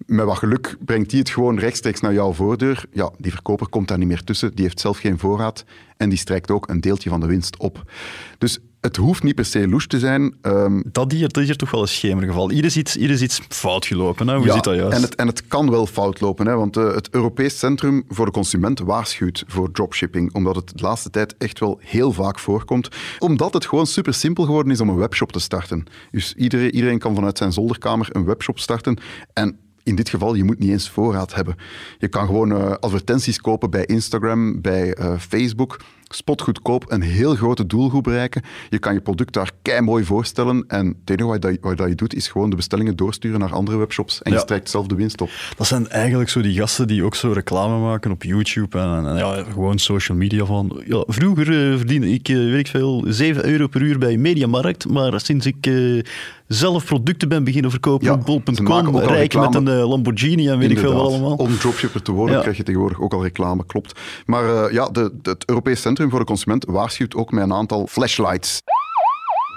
Met 0.05 0.25
wat 0.25 0.37
geluk 0.37 0.77
brengt 0.85 1.09
die 1.09 1.19
het 1.19 1.29
gewoon 1.29 1.59
rechtstreeks 1.59 2.01
naar 2.01 2.13
jouw 2.13 2.33
voordeur. 2.33 2.85
Ja, 2.91 3.11
die 3.17 3.31
verkoper 3.31 3.69
komt 3.69 3.87
daar 3.87 3.97
niet 3.97 4.07
meer 4.07 4.23
tussen. 4.23 4.55
Die 4.55 4.63
heeft 4.63 4.79
zelf 4.79 4.97
geen 4.97 5.19
voorraad. 5.19 5.65
En 5.99 6.09
die 6.09 6.17
strijkt 6.17 6.51
ook 6.51 6.69
een 6.69 6.81
deeltje 6.81 7.09
van 7.09 7.19
de 7.19 7.25
winst 7.25 7.57
op. 7.57 7.91
Dus 8.37 8.59
het 8.81 8.95
hoeft 8.95 9.23
niet 9.23 9.35
per 9.35 9.45
se 9.45 9.67
louche 9.67 9.87
te 9.87 9.99
zijn. 9.99 10.35
Ehm, 10.41 10.81
Dat, 10.91 11.11
hier, 11.11 11.27
dat 11.27 11.37
is 11.37 11.45
hier 11.45 11.55
toch 11.55 11.71
wel 11.71 11.81
een 11.81 11.87
schemergeval. 11.87 12.49
Hier 12.49 12.65
is 12.65 12.77
iets, 12.77 12.93
hier 12.93 13.09
is 13.09 13.21
iets 13.21 13.41
fout 13.49 13.85
gelopen. 13.85 14.27
Hè. 14.27 14.37
Hoe 14.37 14.51
zit 14.51 14.63
dat 14.63 14.75
juist? 14.75 14.95
En 14.95 15.01
het, 15.01 15.15
en 15.15 15.27
het 15.27 15.47
kan 15.47 15.69
wel 15.69 15.85
fout 15.85 16.19
lopen, 16.21 16.47
hè, 16.47 16.55
want 16.55 16.77
eh, 16.77 16.93
het 16.93 17.09
Europees 17.09 17.59
Centrum 17.59 18.03
voor 18.07 18.25
de 18.25 18.31
Consument 18.31 18.79
waarschuwt 18.79 19.43
voor 19.47 19.71
dropshipping, 19.71 20.33
omdat 20.33 20.55
het 20.55 20.71
de 20.77 20.83
laatste 20.83 21.09
tijd 21.09 21.35
echt 21.37 21.59
wel 21.59 21.79
heel 21.81 22.11
vaak 22.11 22.39
voorkomt. 22.39 22.89
Omdat 23.19 23.53
het 23.53 23.65
gewoon 23.65 23.87
super 23.87 24.13
simpel 24.13 24.45
geworden 24.45 24.71
is 24.71 24.81
om 24.81 24.89
een 24.89 24.95
webshop 24.97 25.31
te 25.31 25.39
starten. 25.39 25.85
Dus 26.11 26.33
iedereen, 26.33 26.75
iedereen 26.75 26.99
kan 26.99 27.15
vanuit 27.15 27.37
zijn 27.37 27.51
zolderkamer 27.53 28.07
een 28.11 28.25
webshop 28.25 28.59
starten. 28.59 28.97
En 29.33 29.59
in 29.89 29.95
dit 29.95 30.09
geval, 30.09 30.33
je 30.33 30.43
moet 30.43 30.59
niet 30.59 30.69
eens 30.69 30.89
voorraad 30.89 31.35
hebben. 31.35 31.55
Je 31.97 32.07
kan 32.07 32.25
gewoon 32.25 32.51
eh, 32.51 32.71
advertenties 32.71 33.41
kopen 33.41 33.69
bij 33.69 33.85
Instagram, 33.85 34.61
bij 34.61 34.93
eh, 34.93 35.17
Facebook. 35.17 35.79
Spotgoedkoop 36.09 36.85
een 36.87 37.01
heel 37.01 37.35
grote 37.35 37.65
doelgroep 37.65 38.03
bereiken. 38.03 38.41
Je 38.69 38.79
kan 38.79 38.93
je 38.93 39.01
product 39.01 39.33
daar 39.33 39.51
kei 39.61 39.81
mooi 39.81 40.03
voorstellen. 40.03 40.63
En 40.67 40.87
het 40.87 41.09
enige 41.09 41.27
wat, 41.27 41.43
je- 41.43 41.57
wat 41.77 41.87
je 41.89 41.95
doet, 41.95 42.15
is 42.15 42.27
gewoon 42.27 42.49
de 42.49 42.55
bestellingen 42.55 42.95
doorsturen 42.95 43.39
naar 43.39 43.53
andere 43.53 43.77
webshops. 43.77 44.21
En 44.21 44.31
je 44.31 44.39
strijkt 44.39 44.69
zelf 44.69 44.87
de 44.87 44.95
winst 44.95 45.21
op. 45.21 45.29
Dat 45.57 45.67
zijn 45.67 45.87
eigenlijk 45.89 46.29
zo 46.29 46.41
die 46.41 46.57
gasten 46.59 46.87
die 46.87 47.03
ook 47.03 47.15
zo 47.15 47.31
reclame 47.31 47.79
maken 47.79 48.11
op 48.11 48.23
YouTube 48.23 48.79
en, 48.79 49.05
en 49.07 49.15
ja, 49.17 49.43
gewoon 49.51 49.79
social 49.79 50.17
media 50.17 50.45
van... 50.45 50.81
Ja, 50.85 51.03
vroeger 51.07 51.71
eh, 51.71 51.77
verdiende 51.77 52.09
ik, 52.11 52.29
eh, 52.29 52.35
weet 52.35 52.59
ik 52.59 52.67
veel, 52.67 53.03
7 53.07 53.45
euro 53.45 53.67
per 53.67 53.81
uur 53.81 53.97
bij 53.99 54.17
Mediamarkt, 54.17 54.89
maar 54.89 55.19
sinds 55.21 55.45
ik 55.45 55.65
eh, 55.67 55.99
zelf 56.47 56.85
producten 56.85 57.29
ben 57.29 57.43
beginnen 57.43 57.71
verkopen 57.71 58.05
Ja, 58.07 58.13
op 58.13 58.25
bol.com, 58.25 58.97
rijk 58.97 59.33
met 59.33 59.55
een 59.55 59.63
Lamborghini 59.69 60.47
en 60.49 60.57
weet 60.57 60.71
ik 60.71 60.79
veel 60.79 60.93
wat 60.93 61.05
allemaal. 61.05 61.35
Om 61.35 61.57
dropshipper 61.57 62.01
te 62.01 62.11
worden 62.11 62.35
Ja. 62.35 62.41
krijg 62.41 62.57
je 62.57 62.63
tegenwoordig 62.63 63.01
ook 63.01 63.13
al 63.13 63.23
reclame, 63.23 63.65
klopt. 63.65 63.99
Maar 64.25 64.73
ja, 64.73 64.85
de, 64.89 65.11
de- 65.21 65.29
het 65.29 65.43
Europees 65.49 65.81
Centrum 65.99 66.17
voor 66.17 66.19
de 66.27 66.33
Consument 66.33 66.65
waarschuwt 66.65 67.15
ook 67.15 67.31
met 67.31 67.43
een 67.43 67.53
aantal 67.53 67.87
flashlights. 67.87 68.61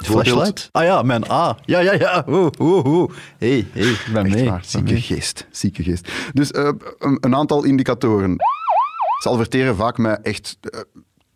Flashlight? 0.04 0.68
Ah 0.72 0.84
ja, 0.84 1.02
mijn 1.02 1.30
A. 1.30 1.56
Ja, 1.64 1.78
ja, 1.80 1.92
ja. 1.92 2.24
Oh, 2.26 2.46
oh, 2.58 2.84
oh. 2.84 3.10
Hey, 3.38 3.66
hey, 3.72 3.82
ik 3.82 4.08
ben 4.12 4.30
mee. 4.30 4.48
waar, 4.50 4.64
zieke 4.64 5.00
geest. 5.00 5.46
Zieke 5.50 5.82
geest. 5.82 6.08
Dus 6.32 6.50
eh, 6.50 6.70
een, 6.98 7.18
een 7.20 7.34
aantal 7.34 7.64
indicatoren. 7.64 8.36
Ze 9.22 9.28
adverteren 9.28 9.76
vaak 9.76 9.98
met 9.98 10.20
echt 10.22 10.58
eh, 10.60 10.80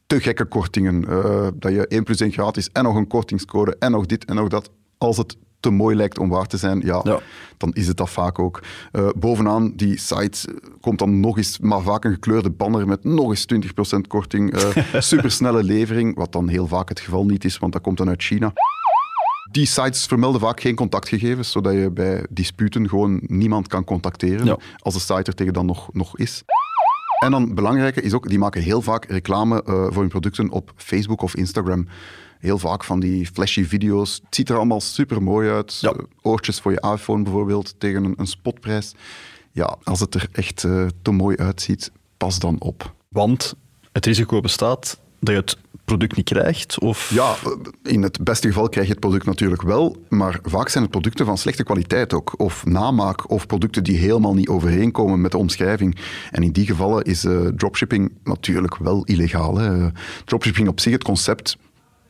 te 0.06 0.20
gekke 0.20 0.44
kortingen. 0.44 1.08
eh, 1.08 1.48
dat 1.54 1.72
je 1.72 1.86
1 1.86 2.04
plus 2.04 2.20
1 2.20 2.32
gratis 2.32 2.68
en 2.72 2.84
nog 2.84 2.94
een 2.96 3.06
kortingscode 3.06 3.76
en 3.78 3.90
nog 3.90 4.06
dit 4.06 4.24
en 4.24 4.34
nog 4.34 4.48
dat. 4.48 4.70
Als 4.98 5.16
het 5.16 5.36
te 5.60 5.70
mooi 5.70 5.96
lijkt 5.96 6.18
om 6.18 6.28
waar 6.28 6.46
te 6.46 6.56
zijn, 6.56 6.80
ja, 6.84 7.00
Ja. 7.04 7.20
dan 7.56 7.72
is 7.72 7.86
het 7.86 7.96
dat 7.96 8.10
vaak 8.10 8.38
ook. 8.38 8.62
Eh, 8.92 9.08
bovenaan 9.16 9.72
die 9.76 9.98
site 9.98 10.48
eh, 10.48 10.70
komt 10.80 10.98
dan 10.98 11.20
nog 11.20 11.36
eens, 11.36 11.58
maar 11.58 11.80
vaak 11.82 12.04
een 12.04 12.12
gekleurde 12.12 12.50
banner 12.50 12.86
met 12.86 13.04
nog 13.04 13.28
eens 13.30 13.46
20% 13.46 14.06
korting. 14.08 14.52
eh 14.52 14.84
supersnelle 15.00 15.62
levering, 15.62 16.16
wat 16.16 16.32
dan 16.32 16.48
heel 16.48 16.66
vaak 16.66 16.88
het 16.88 17.00
geval 17.00 17.24
niet 17.24 17.44
is, 17.44 17.58
want 17.58 17.72
dat 17.72 17.82
komt 17.82 17.96
dan 17.98 18.08
uit 18.08 18.22
China. 18.22 18.52
Die 19.50 19.66
sites 19.66 20.06
vermelden 20.06 20.40
vaak 20.40 20.60
geen 20.60 20.74
contactgegevens, 20.74 21.50
zodat 21.50 21.72
je 21.72 21.90
bij 21.90 22.26
disputen 22.30 22.88
gewoon 22.88 23.20
niemand 23.22 23.68
kan 23.68 23.84
contacteren 23.84 24.46
Ja. 24.46 24.56
als 24.78 24.94
de 24.94 25.00
site 25.00 25.22
er 25.30 25.34
tegen 25.34 25.52
dan 25.52 25.66
nog, 25.66 25.88
nog 25.92 26.18
is. 26.18 26.42
En 27.18 27.30
dan 27.30 27.54
belangrijke 27.54 28.00
is 28.00 28.12
ook, 28.12 28.28
die 28.28 28.38
maken 28.38 28.62
heel 28.62 28.82
vaak 28.82 29.04
reclame 29.04 29.62
voor 29.64 30.00
hun 30.00 30.08
producten 30.08 30.50
op 30.50 30.72
Facebook 30.76 31.22
of 31.22 31.36
Instagram. 31.36 31.86
Heel 32.46 32.58
vaak 32.58 32.84
van 32.84 33.00
die 33.00 33.26
flashy 33.26 33.64
video's. 33.64 34.20
Het 34.24 34.34
ziet 34.34 34.48
er 34.48 34.56
allemaal 34.56 34.80
super 34.80 35.22
mooi 35.22 35.50
uit. 35.50 35.78
Ja. 35.80 35.90
Eh, 35.90 35.98
oortjes 36.22 36.60
voor 36.60 36.72
je 36.72 36.90
iPhone 36.92 37.22
bijvoorbeeld 37.22 37.74
tegen 37.78 38.04
een, 38.04 38.14
een 38.16 38.26
spotprijs. 38.26 38.94
Ja, 39.52 39.76
als 39.82 40.00
het 40.00 40.14
er 40.14 40.28
echt 40.32 40.64
eh, 40.64 40.86
te 41.02 41.10
mooi 41.10 41.36
uitziet, 41.36 41.90
pas 42.16 42.38
dan 42.38 42.56
op. 42.60 42.94
Want 43.08 43.54
het 43.92 44.06
risico 44.06 44.40
bestaat 44.40 44.98
dat 45.20 45.34
je 45.34 45.40
het 45.40 45.56
product 45.84 46.16
niet 46.16 46.24
krijgt, 46.24 46.78
of... 46.78 47.10
Ja, 47.10 47.34
in 47.82 48.02
het 48.02 48.24
beste 48.24 48.48
geval 48.48 48.68
krijg 48.68 48.86
je 48.86 48.92
het 48.92 49.00
product 49.00 49.26
natuurlijk 49.26 49.62
wel, 49.62 49.96
maar 50.08 50.38
vaak 50.42 50.68
zijn 50.68 50.82
het 50.82 50.92
producten 50.92 51.26
van 51.26 51.38
slechte 51.38 51.64
kwaliteit 51.64 52.12
ook. 52.12 52.34
Of 52.36 52.64
namaak, 52.64 53.30
of 53.30 53.46
producten 53.46 53.84
die 53.84 53.96
helemaal 53.96 54.34
niet 54.34 54.48
overeenkomen 54.48 55.20
met 55.20 55.30
de 55.30 55.38
omschrijving. 55.38 55.96
En 56.30 56.42
in 56.42 56.52
die 56.52 56.66
gevallen 56.66 57.04
is 57.04 57.24
eh, 57.24 57.46
dropshipping 57.46 58.12
natuurlijk 58.24 58.76
wel 58.76 59.04
illegaal. 59.04 59.56
Hè. 59.56 59.88
Dropshipping 60.24 60.68
op 60.68 60.80
zich, 60.80 60.92
het 60.92 61.04
concept, 61.04 61.56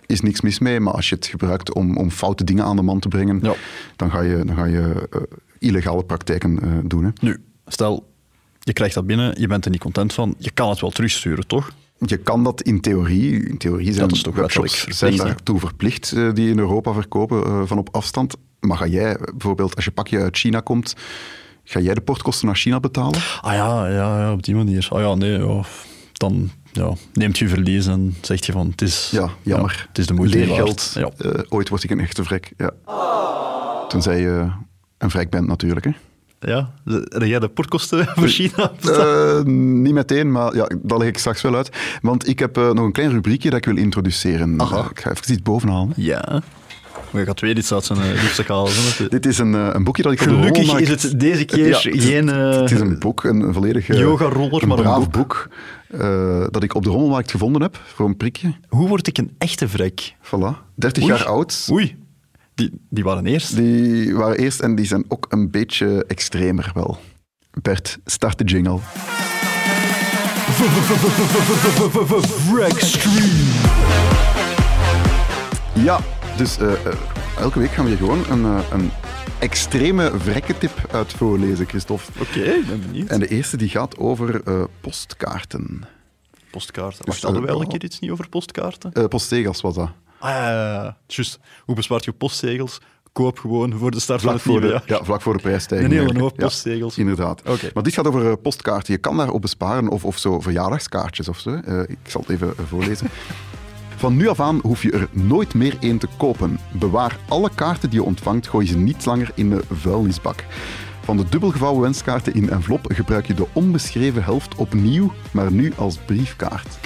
is 0.06 0.20
niks 0.20 0.40
mis 0.40 0.58
mee, 0.58 0.80
maar 0.80 0.92
als 0.94 1.08
je 1.08 1.14
het 1.14 1.26
gebruikt 1.26 1.72
om, 1.74 1.96
om 1.96 2.10
foute 2.10 2.44
dingen 2.44 2.64
aan 2.64 2.76
de 2.76 2.82
man 2.82 2.98
te 2.98 3.08
brengen, 3.08 3.38
Ja. 3.42 3.54
dan 3.96 4.10
ga 4.10 4.20
je, 4.20 4.44
dan 4.44 4.56
ga 4.56 4.64
je 4.64 5.08
eh, 5.10 5.20
illegale 5.58 6.04
praktijken 6.04 6.62
eh, 6.62 6.70
doen. 6.84 7.04
Hè. 7.04 7.10
Nu, 7.20 7.42
stel, 7.66 8.06
je 8.60 8.72
krijgt 8.72 8.94
dat 8.94 9.06
binnen, 9.06 9.40
je 9.40 9.46
bent 9.46 9.64
er 9.64 9.70
niet 9.70 9.80
content 9.80 10.12
van, 10.12 10.34
je 10.38 10.50
kan 10.50 10.68
het 10.68 10.80
wel 10.80 10.90
terugsturen, 10.90 11.46
toch? 11.46 11.70
Je 11.98 12.16
kan 12.16 12.44
dat 12.44 12.62
in 12.62 12.80
theorie. 12.80 13.48
In 13.48 13.56
theorie 13.56 13.92
zijn 13.92 14.08
dat 14.08 14.16
is 14.16 14.22
toch 14.22 14.34
webshops 14.34 14.84
zijn 14.84 15.16
daartoe 15.16 15.58
verplicht 15.60 16.12
eh, 16.12 16.32
die 16.32 16.50
in 16.50 16.58
Europa 16.58 16.92
verkopen 16.92 17.68
van 17.68 17.78
op 17.78 17.88
afstand. 17.92 18.34
Maar 18.60 18.76
ga 18.76 18.86
jij 18.86 19.18
bijvoorbeeld, 19.30 19.76
als 19.76 19.84
je 19.84 19.90
pakje 19.90 20.20
uit 20.20 20.36
China 20.36 20.60
komt, 20.60 20.94
ga 21.64 21.80
jij 21.80 21.94
de 21.94 22.00
portkosten 22.00 22.46
naar 22.46 22.56
China 22.56 22.80
betalen? 22.80 23.20
Ah 23.40 23.52
ja, 23.52 23.88
ja, 23.88 24.20
ja 24.20 24.32
op 24.32 24.42
die 24.42 24.54
manier. 24.54 24.86
Ah 24.90 25.00
ja, 25.00 25.14
nee, 25.14 25.38
ja. 25.38 25.62
dan 26.12 26.50
ja, 26.76 26.92
neemt 27.12 27.38
je 27.38 27.48
verlies 27.48 27.86
en 27.86 28.14
zegt 28.20 28.46
je 28.46 28.52
van, 28.52 28.68
het 28.70 28.82
is, 28.82 29.08
Ja, 29.12 29.28
jammer. 29.42 29.84
het 29.88 29.98
is 29.98 30.06
de 30.06 30.14
moeite 30.14 30.38
Leergeld. 30.38 30.92
waard. 30.94 31.14
Ja. 31.18 31.30
Eh, 31.30 31.40
ooit 31.48 31.68
word 31.68 31.84
ik 31.84 31.90
een 31.90 32.00
echte 32.00 32.24
vrek. 32.24 32.52
Ja. 32.56 32.70
Tenzij 33.88 34.20
je 34.20 34.50
een 34.98 35.10
vrek 35.10 35.30
bent 35.30 35.46
natuurlijk. 35.46 35.84
Hè. 35.84 35.90
Ja, 36.40 36.70
heb 36.84 37.22
jij 37.22 37.38
de 37.38 37.48
portkosten 37.48 38.06
voor 38.06 38.28
China? 38.38 38.72
Eh, 38.82 39.42
niet 39.44 39.92
meteen, 39.94 40.32
maar 40.32 40.54
ja, 40.54 40.68
dat 40.82 40.98
leg 40.98 41.08
ik 41.08 41.18
straks 41.18 41.42
wel 41.42 41.54
uit. 41.54 41.70
Want 42.02 42.28
ik 42.28 42.38
heb 42.38 42.56
eh, 42.56 42.70
nog 42.70 42.84
een 42.84 42.92
klein 42.92 43.10
rubriekje 43.10 43.50
dat 43.50 43.58
ik 43.58 43.64
wil 43.64 43.76
introduceren. 43.76 44.60
Aha. 44.60 44.88
Ik 44.90 45.00
ga 45.00 45.10
even 45.10 45.32
iets 45.32 45.42
bovenhalen. 45.42 45.92
ja. 45.96 46.42
Maar 47.16 47.24
je 47.24 47.30
gaat 47.30 47.40
weer 47.40 47.56
iets 47.56 47.72
uit 47.72 47.84
zijn 47.84 47.98
uh, 47.98 48.10
rugzak 48.22 48.48
halen. 48.48 48.72
Dit 49.08 49.26
is 49.26 49.38
een, 49.38 49.54
eh, 49.54 49.68
een 49.72 49.84
boekje 49.84 50.02
dat 50.02 50.12
ik 50.12 50.20
op 50.20 50.26
de 50.54 50.80
is 50.80 50.88
het 50.88 51.20
deze 51.20 51.44
keer 51.44 51.68
Ja, 51.68 51.78
geen 51.78 52.26
Het 52.28 52.70
is 52.70 52.80
een 52.80 52.98
boek, 52.98 53.24
een, 53.24 53.40
een 53.40 53.52
volledig... 53.54 53.86
yoga-roller, 53.86 54.62
een 54.62 54.68
maar 54.68 54.78
een 54.78 54.84
braaf 54.84 55.10
boek. 55.10 55.12
boek. 55.12 55.48
eh, 56.00 56.46
dat 56.50 56.62
ik 56.62 56.74
op 56.74 56.82
de 56.84 56.90
rommelmarkt 56.90 57.30
gevonden 57.30 57.62
heb, 57.62 57.80
voor 57.94 58.06
een 58.06 58.16
prikje. 58.16 58.54
Hoe 58.68 58.88
word 58.88 59.06
ik 59.06 59.18
een 59.18 59.34
echte 59.38 59.68
vrek? 59.68 60.14
Voilà. 60.22 60.74
30 60.74 61.02
Oei. 61.02 61.12
jaar 61.12 61.24
oud. 61.24 61.68
Oei, 61.70 61.96
die, 62.54 62.70
die 62.90 63.04
waren 63.04 63.26
eerst. 63.26 63.56
Die 63.56 64.14
waren 64.16 64.36
eerst 64.38 64.60
en 64.60 64.74
die 64.74 64.86
zijn 64.86 65.04
ook 65.08 65.26
een 65.28 65.50
beetje 65.50 66.04
extremer 66.06 66.70
wel. 66.74 66.98
Bert, 67.62 67.98
start 68.04 68.38
de 68.38 68.44
jingle. 68.44 68.78
Ja, 75.72 76.00
dus 76.36 76.58
eh, 76.58 76.72
eh, 76.72 76.94
elke 77.38 77.58
week 77.58 77.70
gaan 77.70 77.84
we 77.84 77.90
hier 77.90 77.98
gewoon 77.98 78.24
een, 78.30 78.44
eh, 78.44 78.70
een 78.70 78.90
extreme 79.38 80.12
vrekkentip 80.16 80.72
uit 80.90 81.12
voorlezen, 81.12 81.66
Christophe. 81.66 82.20
Oké, 82.20 82.40
ik 82.40 82.66
ben 82.66 82.80
benieuwd. 82.80 83.08
En 83.08 83.20
de 83.20 83.28
eerste 83.28 83.56
die 83.56 83.68
gaat 83.68 83.98
over 83.98 84.42
postkaarten. 84.80 85.84
Postkaarten. 86.50 87.04
Dus 87.04 87.06
Wacht, 87.06 87.22
hadden 87.22 87.42
we 87.42 87.60
een 87.60 87.68
keer 87.68 87.84
iets 87.84 87.98
niet 87.98 88.10
over 88.10 88.28
postkaarten? 88.28 88.92
Eh 88.92 89.04
postzegels 89.04 89.60
was 89.60 89.74
dat. 89.74 89.90
Ah, 90.18 90.30
ja, 90.30 90.96
ja. 91.06 91.24
Hoe 91.64 91.74
bespaart 91.74 92.04
je 92.04 92.12
postzegels? 92.12 92.80
Koop 93.12 93.38
gewoon 93.38 93.78
voor 93.78 93.90
de 93.90 94.00
start 94.00 94.20
Vlak 94.20 94.40
van 94.40 94.52
het 94.52 94.60
voor, 94.60 94.70
nieuwe 94.70 94.82
ja, 94.86 95.04
vlak 95.04 95.22
voor 95.22 95.32
de 95.32 95.42
prijsstijging. 95.42 95.92
Een 95.92 95.98
hele 95.98 96.18
hoop 96.18 96.36
postzegels. 96.36 96.98
inderdaad. 96.98 97.42
Oké. 97.48 97.70
Maar 97.74 97.82
dit 97.82 97.94
gaat 97.94 98.06
over 98.06 98.36
postkaarten. 98.36 98.92
Je 98.92 98.98
kan 98.98 99.16
daarop 99.16 99.40
besparen 99.40 99.88
of, 99.88 100.04
of 100.04 100.18
zo 100.18 100.40
verjaardagskaartjes 100.40 101.28
of 101.28 101.38
zo. 101.38 101.50
Ik 101.86 101.98
zal 102.06 102.20
het 102.20 102.30
even 102.30 102.54
voorlezen. 102.68 103.08
Van 103.96 104.16
nu 104.16 104.28
af 104.28 104.40
aan 104.40 104.58
hoef 104.62 104.82
je 104.82 104.90
er 104.92 105.08
nooit 105.12 105.54
meer 105.54 105.76
één 105.80 105.98
te 105.98 106.08
kopen. 106.16 106.58
Bewaar 106.72 107.18
alle 107.28 107.50
kaarten 107.54 107.90
die 107.90 107.98
je 108.00 108.04
ontvangt, 108.06 108.46
gooi 108.48 108.66
ze 108.66 108.76
niet 108.78 109.04
langer 109.06 109.30
in 109.34 109.50
de 109.50 109.62
vuilnisbak. 109.70 110.44
Van 111.02 111.16
de 111.16 111.24
dubbelgevouwen 111.28 111.80
wenskaarten 111.82 112.34
in 112.34 112.50
envelop 112.50 112.86
gebruik 112.94 113.26
je 113.26 113.34
de 113.34 113.46
onbeschreven 113.52 114.24
helft 114.24 114.54
opnieuw, 114.54 115.12
maar 115.30 115.52
nu 115.52 115.72
als 115.76 115.96
briefkaart. 115.98 116.78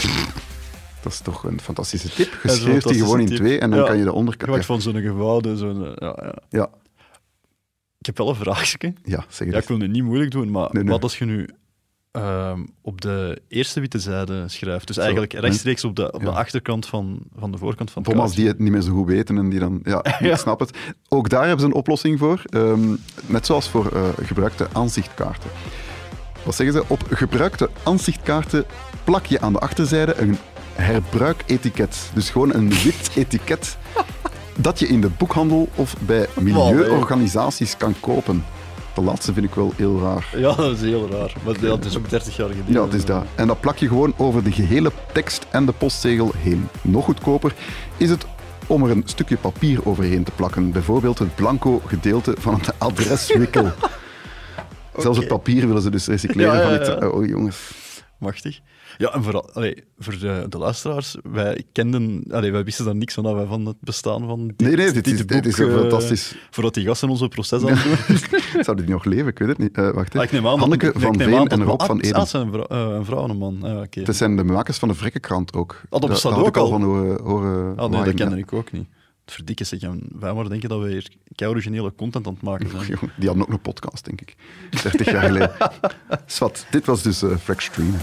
Dat 1.02 1.12
is 1.12 1.20
toch 1.20 1.44
een 1.44 1.60
fantastische 1.60 2.08
tip. 2.08 2.30
Je 2.32 2.38
Dat 2.42 2.50
is 2.56 2.62
een 2.62 2.66
schreef 2.68 2.82
die 2.82 2.98
gewoon 3.02 3.20
in 3.20 3.26
tip. 3.26 3.36
twee 3.36 3.58
en 3.58 3.70
dan 3.70 3.78
Ja. 3.78 3.84
kan 3.86 3.98
je 3.98 4.04
de 4.04 4.12
onderkant... 4.12 4.44
Gemaakt 4.50 4.66
van 4.66 4.80
zo'n 4.80 5.00
gevouwen, 5.02 5.56
zo'n... 5.56 5.84
eh, 5.86 5.92
Ja, 5.98 6.16
ja. 6.22 6.34
Ja, 6.48 6.68
Ik 7.98 8.06
heb 8.06 8.18
wel 8.18 8.28
een 8.28 8.34
vraagje. 8.34 8.94
ja, 9.04 9.24
zeg 9.28 9.48
Ja, 9.48 9.54
het. 9.54 9.62
ik 9.62 9.68
wil 9.68 9.78
het 9.78 9.90
niet 9.90 10.04
moeilijk 10.04 10.30
doen, 10.30 10.50
maar 10.50 10.68
Nee, 10.72 10.82
nee. 10.82 10.92
wat 10.92 11.02
als 11.02 11.18
je 11.18 11.24
nu 11.24 11.48
ehm, 12.12 12.60
op 12.82 13.00
de 13.00 13.42
eerste 13.48 13.80
witte 13.80 13.98
zijde 13.98 14.44
schrijft? 14.48 14.86
Dus 14.86 14.96
eigenlijk 14.96 15.32
rechtstreeks 15.32 15.84
op 15.84 15.96
de, 15.96 16.12
op 16.12 16.20
de 16.20 16.26
Ja. 16.26 16.32
achterkant 16.32 16.86
van, 16.86 17.18
van 17.38 17.52
de 17.52 17.58
voorkant 17.58 17.90
van 17.90 18.02
het 18.02 18.12
Thomas 18.12 18.34
die 18.34 18.46
het 18.46 18.58
niet 18.58 18.70
meer 18.72 18.80
zo 18.80 18.92
goed 18.92 19.06
weten 19.06 19.38
en 19.38 19.48
die 19.50 19.58
dan... 19.60 19.80
Ja, 19.84 20.04
Ja. 20.18 20.30
ik 20.30 20.36
snap 20.36 20.60
het. 20.60 20.78
Ook 21.08 21.28
daar 21.28 21.40
hebben 21.42 21.60
ze 21.60 21.66
een 21.66 21.74
oplossing 21.74 22.18
voor. 22.18 22.42
Ehm, 22.46 22.94
net 23.26 23.46
zoals 23.46 23.68
voor 23.68 23.86
eh, 23.92 24.02
gebruikte 24.22 24.68
aanzichtkaarten. 24.72 25.50
Wat 26.42 26.54
zeggen 26.54 26.76
ze? 26.76 26.84
Op 26.86 27.02
gebruikte 27.10 27.70
aanzichtkaarten 27.82 28.64
plak 29.04 29.26
je 29.26 29.40
aan 29.40 29.52
de 29.52 29.58
achterzijde 29.58 30.14
een 30.20 30.36
herbruiketiket. 30.74 32.10
Dus 32.14 32.30
gewoon 32.30 32.54
een 32.54 32.68
wit 32.68 33.10
etiket 33.16 33.76
dat 34.56 34.78
je 34.78 34.86
in 34.88 35.00
de 35.00 35.08
boekhandel 35.08 35.68
of 35.74 35.96
bij 36.00 36.26
milieuorganisaties 36.40 37.76
kan 37.76 37.94
kopen. 38.00 38.44
De 39.00 39.06
laatste 39.06 39.32
vind 39.32 39.46
ik 39.46 39.54
wel 39.54 39.72
heel 39.76 40.00
raar. 40.00 40.28
Ja, 40.36 40.54
dat 40.54 40.76
is 40.76 40.80
heel 40.80 41.08
raar. 41.10 41.32
Maar 41.44 41.54
het 41.54 41.84
is 41.84 41.96
ook 41.96 42.10
30 42.10 42.36
jaar 42.36 42.48
geleden. 42.48 42.72
Ja, 42.72 42.84
het 42.84 42.94
is 42.94 43.04
dat. 43.04 43.24
En 43.34 43.46
dat 43.46 43.60
plak 43.60 43.76
je 43.76 43.88
gewoon 43.88 44.14
over 44.16 44.44
de 44.44 44.52
gehele 44.52 44.92
tekst 45.12 45.46
en 45.50 45.66
de 45.66 45.72
postzegel 45.72 46.32
heen. 46.36 46.68
Nog 46.82 47.04
goedkoper 47.04 47.54
is 47.96 48.10
het 48.10 48.26
om 48.66 48.84
er 48.84 48.90
een 48.90 49.02
stukje 49.04 49.36
papier 49.36 49.86
overheen 49.86 50.24
te 50.24 50.30
plakken. 50.30 50.70
Bijvoorbeeld 50.72 51.18
het 51.18 51.34
blanco 51.34 51.82
gedeelte 51.86 52.34
van 52.38 52.54
het 52.54 52.78
adreswikkel. 52.78 53.70
Zelfs 54.96 55.18
het 55.18 55.28
papier 55.28 55.66
willen 55.66 55.82
ze 55.82 55.90
dus 55.90 56.06
recycleren 56.06 56.54
Ja, 56.54 56.70
ja, 56.70 56.84
van 56.84 56.94
het... 56.94 57.12
Oh, 57.12 57.26
jongens. 57.26 57.70
Machtig. 58.18 58.60
Ja, 58.98 59.12
en 59.12 59.22
vooral, 59.22 59.50
allee, 59.52 59.84
voor 59.98 60.18
de, 60.18 60.46
de 60.48 60.58
luisteraars, 60.58 61.16
wij 61.22 61.64
kenden, 61.72 62.24
allee, 62.30 62.52
wij 62.52 62.64
wisten 62.64 62.84
daar 62.84 62.96
niks 62.96 63.14
van, 63.14 63.26
af, 63.26 63.48
van 63.48 63.66
het 63.66 63.76
bestaan 63.80 64.26
van 64.26 64.46
dit, 64.46 64.60
Nee, 64.60 64.76
nee, 64.76 64.92
dit 64.92 65.06
is- 65.06 65.26
dit 65.26 65.46
is 65.46 65.54
zo 65.56 65.68
eh, 65.68 65.74
fantastisch. 65.78 66.34
Voordat 66.50 66.74
die 66.74 66.84
gasten 66.86 67.08
onze 67.08 67.28
proces 67.28 67.62
aan 67.64 67.76
het 67.76 68.28
doen. 68.52 68.64
Zou 68.64 68.76
die 68.76 68.88
nog 68.88 69.04
leven? 69.04 69.26
Ik 69.26 69.38
weet 69.38 69.48
het 69.48 69.58
niet. 69.58 69.76
Eh, 69.76 69.90
wacht. 69.90 70.16
Ah, 70.16 70.22
ik 70.22 70.32
neem 70.32 70.44
aan, 70.46 70.50
dat- 70.50 70.60
Hanneke 70.60 70.92
van 70.96 71.16
Veen 71.18 71.30
dat- 71.30 71.48
en 71.52 71.62
Rob 71.64 71.80
ah, 71.80 71.86
van 71.86 71.98
ah, 72.00 72.04
Eden. 72.04 72.20
het 72.20 72.28
zijn 72.28 72.46
een 72.46 72.52
vrouw, 72.52 72.64
eh, 72.66 72.96
een 72.96 73.04
vrouw 73.04 73.24
en 73.24 73.30
een 73.30 73.36
man. 73.38 73.62
Ah, 73.62 73.80
oké. 73.80 74.02
Dat 74.02 74.16
zijn 74.16 74.36
de 74.36 74.44
makers 74.44 74.78
van 74.78 74.88
de 74.88 74.94
Vrekkenkrant 74.94 75.52
ook. 75.54 75.80
dat 75.88 76.00
Daar- 76.00 76.10
bestaat 76.10 76.34
ook 76.36 76.56
al 76.56 76.68
van 76.68 76.82
horen, 76.82 77.22
horen 77.22 77.76
Ah, 77.78 77.90
nee, 77.90 78.04
dat 78.04 78.14
kende 78.14 78.38
ik 78.38 78.52
ook 78.52 78.72
niet. 78.72 78.86
Het 79.24 79.34
verdikken 79.38 79.66
zeg, 79.66 79.80
en 79.80 80.00
wij 80.18 80.32
maar 80.32 80.48
denken 80.48 80.68
dat 80.68 80.80
we 80.82 80.88
hier 80.90 81.08
kei 81.34 81.50
originele 81.50 81.92
content 81.96 82.26
aan 82.26 82.32
het 82.32 82.42
maken 82.42 82.70
zijn. 82.70 82.86
Die 83.18 83.28
hadden 83.28 83.42
ook 83.46 83.52
een 83.52 83.60
podcast, 83.60 84.04
denk 84.04 84.20
ik. 84.20 84.34
30 84.82 85.10
jaar 85.10 85.22
geleden. 85.22 85.52
Swat, 86.26 86.66
dit 86.70 86.86
was 86.86 87.02
dus 87.02 87.22
uh, 87.22 87.30
Stream. 87.56 87.94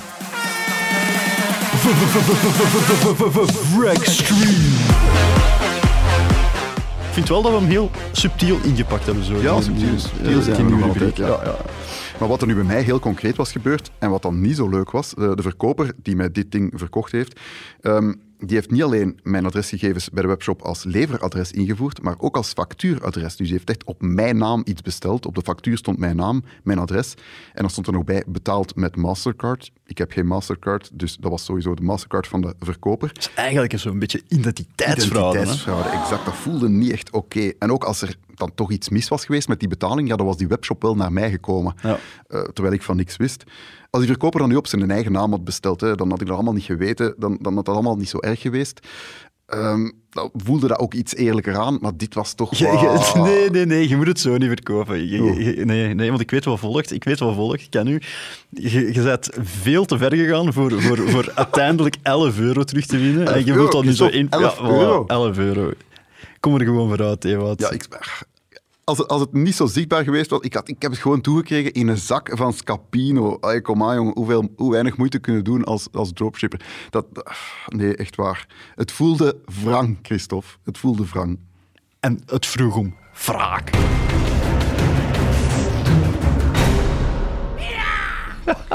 Ik 7.07 7.23
vind 7.23 7.29
wel 7.29 7.41
dat 7.41 7.51
we 7.51 7.57
hem 7.57 7.67
heel 7.67 7.91
subtiel 8.11 8.59
ingepakt 8.63 9.05
hebben. 9.05 9.23
Zo. 9.23 9.35
Ja, 9.41 9.61
subtiel, 9.61 9.99
subtiel 9.99 10.41
zijn 10.41 10.65
we 10.65 10.75
nog 10.75 10.87
altijd, 10.87 11.17
ja. 11.17 11.55
Maar 12.19 12.27
wat 12.27 12.41
er 12.41 12.47
nu 12.47 12.55
bij 12.55 12.63
mij 12.63 12.81
heel 12.81 12.99
concreet 12.99 13.35
was 13.35 13.51
gebeurd, 13.51 13.91
en 13.99 14.09
wat 14.09 14.21
dan 14.21 14.41
niet 14.41 14.55
zo 14.55 14.69
leuk 14.69 14.91
was, 14.91 15.09
de, 15.09 15.35
de 15.35 15.41
verkoper 15.41 15.93
die 16.03 16.15
mij 16.15 16.31
dit 16.31 16.51
ding 16.51 16.71
verkocht 16.75 17.11
heeft, 17.11 17.39
ehm, 17.81 18.13
die 18.39 18.55
heeft 18.55 18.71
niet 18.71 18.83
alleen 18.83 19.19
mijn 19.23 19.45
adresgegevens 19.45 20.09
bij 20.09 20.21
de 20.21 20.27
webshop 20.27 20.61
als 20.61 20.83
leveradres 20.83 21.51
ingevoerd, 21.51 22.01
maar 22.01 22.15
ook 22.17 22.35
als 22.35 22.53
factuuradres. 22.53 23.35
Dus 23.35 23.47
die 23.47 23.55
heeft 23.55 23.69
echt 23.69 23.83
op 23.83 24.01
mijn 24.01 24.37
naam 24.37 24.61
iets 24.65 24.81
besteld. 24.81 25.25
Op 25.25 25.35
de 25.35 25.41
factuur 25.41 25.77
stond 25.77 25.97
mijn 25.97 26.15
naam, 26.15 26.43
mijn 26.63 26.79
adres. 26.79 27.13
En 27.53 27.61
dan 27.61 27.69
stond 27.69 27.87
er 27.87 27.93
nog 27.93 28.03
bij 28.03 28.23
betaald 28.27 28.75
met 28.75 28.95
Mastercard. 28.95 29.71
Ik 29.85 29.97
heb 29.97 30.11
geen 30.11 30.27
Mastercard, 30.27 30.89
dus 30.93 31.15
dat 31.15 31.31
was 31.31 31.45
sowieso 31.45 31.73
de 31.75 31.81
Mastercard 31.81 32.27
van 32.27 32.41
de 32.41 32.53
verkoper. 32.59 33.07
Het 33.07 33.17
is 33.17 33.31
eigenlijk 33.35 33.73
een 33.73 33.79
zo'n 33.79 33.99
beetje 33.99 34.21
identiteitsfraude. 34.27 35.37
hè? 35.37 35.43
Identiteitsfraude, 35.43 35.89
exact. 35.89 36.25
Dat 36.25 36.35
voelde 36.35 36.69
niet 36.69 36.91
echt 36.91 37.11
oké. 37.11 37.51
En 37.59 37.71
ook 37.71 37.83
als 37.83 38.01
er 38.01 38.15
dan 38.35 38.51
toch 38.55 38.71
iets 38.71 38.89
mis 38.89 39.07
was 39.07 39.25
geweest 39.25 39.47
met 39.47 39.59
die 39.59 39.69
betaling, 39.69 40.07
ja, 40.07 40.15
dan 40.15 40.25
was 40.25 40.37
die 40.37 40.47
webshop 40.47 40.81
wel 40.81 40.95
naar 40.95 41.13
mij 41.13 41.29
gekomen. 41.29 41.75
Ja. 41.81 41.99
Eh, 42.27 42.41
terwijl 42.41 42.75
ik 42.75 42.81
van 42.81 42.95
niks 42.95 43.17
wist. 43.17 43.43
Als 43.97 44.05
die 44.05 44.15
verkoper 44.15 44.39
dan 44.39 44.49
nu 44.49 44.55
op 44.55 44.67
zijn 44.67 44.91
eigen 44.91 45.11
naam 45.11 45.31
had 45.31 45.43
besteld, 45.43 45.81
hè, 45.81 45.95
dan 45.95 46.09
had 46.09 46.21
ik 46.21 46.27
dat 46.27 46.35
allemaal 46.35 46.53
niet 46.53 46.63
geweten. 46.63 47.13
Dan, 47.17 47.37
dan 47.41 47.55
had 47.55 47.65
dat 47.65 47.73
allemaal 47.73 47.95
niet 47.95 48.09
zo 48.09 48.17
erg 48.19 48.41
geweest. 48.41 48.87
Dan 49.45 49.93
voelde 50.33 50.67
dat 50.67 50.79
ook 50.79 50.93
iets 50.93 51.15
eerlijker 51.15 51.55
aan, 51.57 51.77
maar 51.81 51.91
dit 51.97 52.13
was 52.13 52.33
toch 52.33 52.59
nee, 53.15 53.49
nee, 53.49 53.65
nee, 53.65 53.89
je 53.89 53.95
moet 53.95 54.07
het 54.07 54.19
zo 54.19 54.37
niet 54.37 54.47
verkopen. 54.47 55.09
Je- 55.09 55.43
je- 55.55 55.65
nee, 55.65 55.93
nee, 55.93 56.09
want 56.09 56.21
ik 56.21 56.31
weet 56.31 56.45
wat 56.45 56.59
volgt. 56.59 56.91
Ik 56.91 57.03
weet 57.03 57.19
wat 57.19 57.35
volgt. 57.35 57.61
Ik 57.61 57.69
kan 57.69 57.85
nu... 57.85 58.01
Je, 58.49 58.93
je 58.93 59.01
bent 59.01 59.29
veel 59.41 59.85
te 59.85 59.97
ver 59.97 60.13
gegaan 60.15 60.53
voor, 60.53 60.81
voor, 60.81 60.97
voor 61.09 61.31
uiteindelijk 61.35 61.95
11 62.01 62.39
euro 62.39 62.63
terug 62.63 62.85
te 62.85 62.97
winnen. 62.97 63.27
En 63.27 63.33
11 63.33 63.45
je 63.45 63.53
wilt 63.53 63.71
dat 63.71 63.83
nu 63.83 63.93
zo 63.93 64.07
in... 64.07 64.29
toch 64.29 64.41
11 64.41 64.57
ja, 64.59 64.63
voilà, 64.65 64.69
euro? 64.71 65.03
11 65.07 65.37
euro. 65.37 65.71
Kom 66.39 66.55
er 66.55 66.65
gewoon 66.65 66.87
vooruit, 66.87 67.25
Ewout. 67.25 67.59
Ja, 67.59 67.69
ik, 67.71 67.87
als, 68.87 68.97
het, 68.97 69.07
als 69.07 69.21
het 69.21 69.33
niet 69.33 69.55
zo 69.55 69.65
zichtbaar 69.65 70.03
geweest 70.03 70.29
was, 70.29 70.39
ik, 70.39 70.53
had, 70.53 70.69
ik 70.69 70.81
heb 70.81 70.91
het 70.91 70.99
gewoon 70.99 71.21
toegekregen 71.21 71.73
in 71.73 71.87
een 71.87 71.97
zak 71.97 72.29
van 72.33 72.53
Scapino. 72.53 73.37
Ay, 73.39 73.61
kom 73.61 73.83
aan, 73.83 73.95
jongen, 73.95 74.13
hoeveel, 74.13 74.49
hoe 74.55 74.71
weinig 74.71 74.97
moeite 74.97 75.19
kunnen 75.19 75.43
doen 75.43 75.63
als, 75.63 75.87
als 75.91 76.11
dropshipper. 76.13 76.65
Dat, 76.89 77.05
nee, 77.65 77.95
echt 77.95 78.15
waar. 78.15 78.47
Het 78.75 78.91
voelde 78.91 79.37
wrang, 79.63 79.99
Christophe. 80.01 80.47
Het 80.63 80.77
voelde 80.77 81.05
wrang. 81.05 81.39
En 81.99 82.21
het 82.25 82.45
vroeg 82.45 82.75
om 82.75 82.95
wraak. 83.25 83.69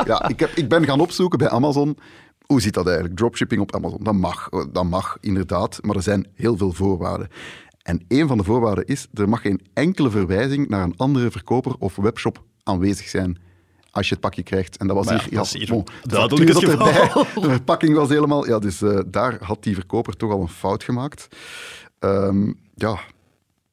Ja, 0.04 0.28
ik, 0.28 0.40
heb, 0.40 0.50
ik 0.50 0.68
ben 0.68 0.84
gaan 0.84 1.00
opzoeken 1.00 1.38
bij 1.38 1.48
Amazon. 1.48 1.98
Hoe 2.46 2.60
zit 2.60 2.74
dat 2.74 2.86
eigenlijk? 2.86 3.16
Dropshipping 3.16 3.60
op 3.60 3.74
Amazon. 3.74 3.98
Dat 4.02 4.14
mag, 4.14 4.48
dat 4.72 4.84
mag 4.84 5.16
inderdaad, 5.20 5.78
maar 5.82 5.96
er 5.96 6.02
zijn 6.02 6.26
heel 6.34 6.56
veel 6.56 6.72
voorwaarden. 6.72 7.28
En 7.82 8.04
een 8.08 8.28
van 8.28 8.38
de 8.38 8.44
voorwaarden 8.44 8.86
is, 8.86 9.06
er 9.14 9.28
mag 9.28 9.40
geen 9.40 9.60
enkele 9.72 10.10
verwijzing 10.10 10.68
naar 10.68 10.82
een 10.82 10.96
andere 10.96 11.30
verkoper 11.30 11.74
of 11.78 11.96
webshop 11.96 12.42
aanwezig 12.62 13.08
zijn 13.08 13.38
als 13.90 14.08
je 14.08 14.12
het 14.12 14.22
pakje 14.22 14.42
krijgt. 14.42 14.76
En 14.76 14.86
dat 14.86 14.96
was 14.96 15.06
Maar 15.06 15.14
ja, 15.14 15.22
hier... 15.22 15.38
dat 15.38 15.48
hier 15.48 15.68
bon, 15.68 15.86
duidelijk 16.02 16.50
erbij, 16.50 17.10
de 17.42 17.50
verpakking 17.50 17.94
was 17.94 18.08
helemaal... 18.08 18.46
Ja, 18.46 18.58
dus 18.58 18.82
eh, 18.82 18.98
daar 19.06 19.36
had 19.44 19.62
die 19.62 19.74
verkoper 19.74 20.16
toch 20.16 20.30
al 20.30 20.40
een 20.40 20.48
fout 20.48 20.84
gemaakt. 20.84 21.28
Ehm, 21.98 22.52
ja, 22.74 23.00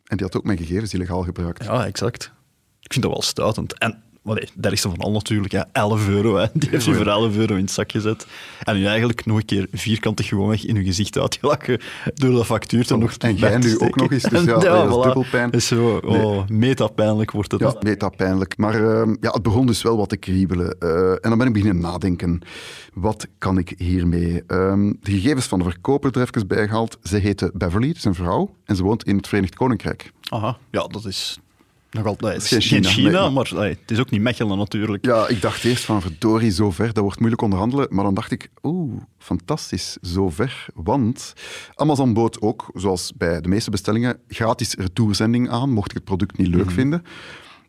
en 0.04 0.18
die 0.18 0.26
had 0.26 0.38
ook 0.38 0.44
mijn 0.44 0.58
gegevens 0.58 0.94
illegaal 0.94 1.24
gebruikt. 1.24 1.64
Ja, 1.64 1.86
exact. 1.86 2.32
Ik 2.80 2.92
vind 2.92 3.06
dat 3.06 3.14
wel 3.14 3.22
stuitend. 3.22 3.78
En 3.78 4.04
nee, 4.34 4.80
van 4.80 4.98
al 4.98 5.12
natuurlijk, 5.12 5.52
ja, 5.52 5.70
11 5.72 6.08
euro. 6.08 6.36
Hè. 6.36 6.46
Die 6.54 6.70
heeft 6.70 6.86
je 6.86 6.94
voor 6.94 7.08
11 7.08 7.36
euro 7.36 7.56
in 7.56 7.62
het 7.62 7.72
zak 7.72 7.92
gezet. 7.92 8.28
En 8.64 8.76
nu 8.76 8.86
eigenlijk 8.86 9.26
nog 9.26 9.38
een 9.38 9.46
keer 9.46 9.68
vierkantig 9.72 10.28
gewoonweg 10.28 10.66
in 10.66 10.76
je 10.76 10.84
gezicht 10.84 11.18
uitgelachen 11.18 11.80
door 12.14 12.32
dat 12.32 12.46
factuur 12.46 12.86
te 12.86 12.98
nog 12.98 13.14
en 13.18 13.36
jij 13.36 13.58
nu 13.58 13.80
ook 13.80 13.96
nog 13.96 14.12
eens, 14.12 14.24
dus 14.24 14.44
ja, 14.46 14.60
dat 14.60 14.98
is 14.98 15.04
dubbel 15.04 15.26
pijn. 15.32 15.52
Is 15.52 15.68
zo, 15.68 16.00
oh, 16.06 16.48
meta-pijnlijk 16.48 17.32
wordt 17.32 17.52
het. 17.52 17.62
Ja, 17.62 17.76
meta 17.80 18.10
pijnlijk. 18.10 18.58
Maar 18.58 18.74
ehm, 18.74 19.16
ja, 19.22 19.32
het 19.32 19.44
begon 19.44 19.66
dus 19.66 19.82
wel 19.82 19.98
wat 19.98 20.10
te 20.10 20.18
kriebelen. 20.18 20.80
Eh, 20.80 21.12
en 21.12 21.20
dan 21.22 21.38
ben 21.38 21.48
ik 21.48 21.54
beginnen 21.54 21.82
nadenken. 21.82 22.42
Wat 22.94 23.28
kan 23.38 23.58
ik 23.58 23.74
hiermee? 23.78 24.44
Ehm, 24.48 24.94
de 25.02 25.12
gegevens 25.12 25.46
van 25.46 25.60
de 25.60 25.66
verkoper 25.66 26.12
er 26.16 26.22
even 26.22 26.48
bijgehaald. 26.48 26.98
Ze 27.04 27.18
heette 27.18 27.52
Beverly, 27.54 27.90
is 27.90 28.06
een 28.06 28.16
vrouw. 28.16 28.56
En 28.66 28.76
ze 28.76 28.84
woont 28.84 29.04
in 29.04 29.18
het 29.18 29.28
Verenigd 29.28 29.56
Koninkrijk. 29.56 30.12
Aha, 30.30 30.58
ja, 30.72 30.88
dat 30.88 31.06
is 31.06 31.40
nog 31.92 32.06
altijd 32.06 32.34
het 32.34 32.44
is 32.44 32.68
geen 32.68 32.84
geen 32.84 32.92
China, 32.94 33.22
nee. 33.22 33.30
maar 33.32 33.50
het 33.54 33.92
is 33.92 34.00
ook 34.00 34.10
niet 34.10 34.22
Mechelen 34.22 34.58
natuurlijk. 34.58 35.06
Ja, 35.06 35.28
ik 35.28 35.42
dacht 35.42 35.64
eerst 35.64 35.84
van 35.86 36.02
verdorie, 36.02 36.52
zo 36.52 36.72
ver, 36.72 36.94
dat 36.94 37.04
wordt 37.04 37.20
moeilijk 37.20 37.42
onderhandelen. 37.42 37.88
Maar 37.90 38.04
dan 38.04 38.14
dacht 38.14 38.32
ik, 38.32 38.50
oeh, 38.64 39.02
fantastisch, 39.18 39.98
zo 40.02 40.30
ver. 40.30 40.66
Want 40.74 41.34
Amazon 41.76 42.14
bood 42.14 42.42
ook, 42.42 42.70
zoals 42.74 43.12
bij 43.18 43.42
de 43.42 43.48
meeste 43.50 43.70
bestellingen, 43.70 44.18
gratis 44.28 44.74
retourzending 44.74 45.50
aan, 45.50 45.70
mocht 45.70 45.90
ik 45.90 45.96
het 45.96 46.04
product 46.06 46.38
niet 46.38 46.48
Mhm. 46.48 46.58
leuk 46.58 46.72
vinden. 46.72 47.04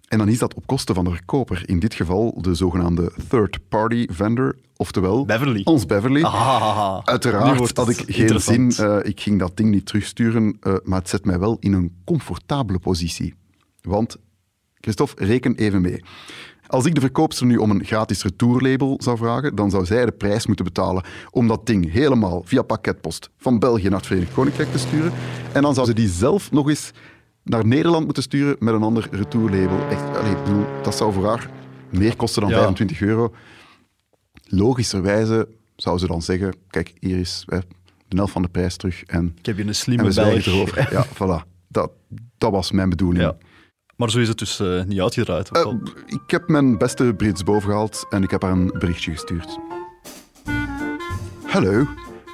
En 0.08 0.18
dan 0.18 0.28
is 0.28 0.38
dat 0.38 0.54
op 0.54 0.66
kosten 0.66 0.94
van 0.94 1.04
de 1.04 1.10
verkoper. 1.10 1.62
In 1.66 1.78
dit 1.78 1.94
geval 1.94 2.38
de 2.42 2.54
zogenaamde 2.54 3.12
third-party 3.28 4.06
vendor, 4.10 4.56
oftewel 4.76 5.24
Beverly. 5.24 5.60
ons 5.64 5.86
Beverly. 5.86 6.22
Ah, 6.22 6.98
Uiteraard 7.04 7.76
had 7.76 7.88
ik 7.88 8.02
geen 8.06 8.40
zin, 8.40 8.72
eh, 8.76 8.96
ik 9.02 9.20
ging 9.20 9.38
dat 9.38 9.56
ding 9.56 9.70
niet 9.70 9.86
terugsturen, 9.86 10.56
eh, 10.60 10.74
maar 10.84 10.98
het 10.98 11.08
zet 11.08 11.24
mij 11.24 11.38
wel 11.38 11.56
in 11.60 11.72
een 11.72 11.92
comfortabele 12.04 12.78
positie. 12.78 13.34
Want, 13.82 14.16
Christophe, 14.80 15.24
reken 15.24 15.54
even 15.54 15.80
mee. 15.80 16.02
Als 16.66 16.84
ik 16.86 16.94
de 16.94 17.00
verkoopster 17.00 17.46
nu 17.46 17.56
om 17.56 17.70
een 17.70 17.84
gratis 17.84 18.22
retourlabel 18.22 18.96
zou 19.02 19.16
vragen, 19.16 19.54
dan 19.54 19.70
zou 19.70 19.84
zij 19.84 20.04
de 20.04 20.12
prijs 20.12 20.46
moeten 20.46 20.64
betalen 20.64 21.04
om 21.30 21.48
dat 21.48 21.66
ding 21.66 21.92
helemaal 21.92 22.42
via 22.44 22.62
pakketpost 22.62 23.30
van 23.36 23.58
België 23.58 23.88
naar 23.88 23.98
het 23.98 24.06
Verenigd 24.06 24.32
Koninkrijk 24.32 24.72
te 24.72 24.78
sturen. 24.78 25.12
En 25.52 25.62
dan 25.62 25.74
zou 25.74 25.86
ze 25.86 25.94
die 25.94 26.08
zelf 26.08 26.50
nog 26.52 26.68
eens 26.68 26.90
naar 27.42 27.66
Nederland 27.66 28.04
moeten 28.04 28.22
sturen 28.22 28.56
met 28.58 28.74
een 28.74 28.82
ander 28.82 29.08
retourlabel. 29.10 29.88
Echt, 29.88 30.26
ik 30.30 30.44
bedoel, 30.44 30.64
dat 30.82 30.96
zou 30.96 31.12
voor 31.12 31.26
haar 31.26 31.50
meer 31.90 32.16
kosten 32.16 32.42
dan 32.42 32.50
Ja. 32.50 32.56
25 32.56 33.00
euro. 33.00 33.34
Logischerwijze 34.44 35.48
zou 35.76 35.98
ze 35.98 36.06
dan 36.06 36.22
zeggen, 36.22 36.54
kijk, 36.70 36.92
hier 37.00 37.18
is 37.18 37.44
hè, 37.46 37.58
de 38.08 38.16
helft 38.16 38.32
van 38.32 38.42
de 38.42 38.48
prijs 38.48 38.76
terug 38.76 39.02
en, 39.04 39.32
Ik 39.38 39.46
heb 39.46 39.56
je 39.56 39.62
een 39.62 39.68
en 39.68 39.74
slimme 39.74 40.04
we 40.04 40.10
zwijgen 40.12 40.52
Belg. 40.52 40.76
erover. 40.76 40.92
Ja, 40.92 41.06
voilà. 41.44 41.48
Dat, 41.68 41.90
dat 42.38 42.50
was 42.52 42.70
mijn 42.72 42.88
bedoeling. 42.88 43.24
Ja. 43.24 43.36
Maar 44.00 44.10
zo 44.10 44.18
is 44.18 44.28
het 44.28 44.38
dus 44.38 44.60
eh, 44.60 44.82
niet 44.82 45.00
uitgedraaid. 45.00 45.50
Eh, 45.50 45.72
ik 46.06 46.30
heb 46.30 46.48
mijn 46.48 46.78
beste 46.78 47.14
Brits 47.16 47.44
bovengehaald 47.44 48.06
en 48.10 48.22
ik 48.22 48.30
heb 48.30 48.42
haar 48.42 48.52
een 48.52 48.74
berichtje 48.78 49.12
gestuurd. 49.12 49.58
Hello, 51.46 51.86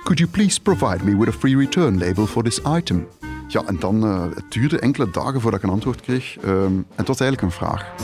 could 0.03 0.19
you 0.19 0.31
please 0.31 0.61
provide 0.61 1.05
me 1.05 1.17
with 1.17 1.29
a 1.29 1.39
free 1.39 1.57
return 1.57 1.99
label 1.99 2.27
for 2.27 2.43
this 2.43 2.61
item? 2.77 3.09
Ja, 3.49 3.63
en 3.67 3.79
dan, 3.79 4.05
eh, 4.05 4.25
het 4.35 4.45
duurde 4.49 4.79
enkele 4.79 5.11
dagen 5.11 5.41
voordat 5.41 5.61
ik 5.61 5.67
een 5.67 5.73
antwoord 5.73 6.01
kreeg. 6.01 6.37
Ehm, 6.37 6.51
en 6.51 6.87
het 6.95 7.09
was 7.09 7.21
eigenlijk 7.21 7.53
een 7.53 7.59
vraag. 7.59 7.95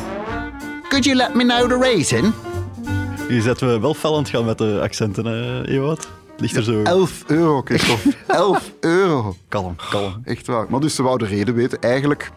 Could 0.88 1.04
you 1.04 1.16
let 1.16 1.34
me 1.34 1.44
know 1.44 1.68
the 1.68 1.78
reason? 1.78 2.32
Je 3.28 3.42
zet 3.42 3.60
we 3.60 3.80
wel 3.80 3.94
fel 3.94 4.12
aan 4.12 4.22
het 4.22 4.28
gaan 4.28 4.44
met 4.44 4.58
de 4.58 4.78
accenten, 4.82 5.24
hè, 5.24 5.68
Ewout? 5.68 6.08
Ligt 6.42 6.56
er 6.56 6.62
zo... 6.62 6.82
11 6.82 7.24
euro, 7.26 7.60
Christophe. 7.64 8.12
11 8.26 8.72
euro. 8.80 9.36
Kalm, 9.48 9.76
kalm. 9.90 10.20
Echt 10.24 10.46
waar. 10.46 10.66
Maar 10.68 10.80
dus 10.80 10.94
ze 10.94 11.02
wou 11.02 11.18
de 11.18 11.26
reden 11.26 11.54
weten. 11.54 11.80
Eigenlijk 11.80 12.30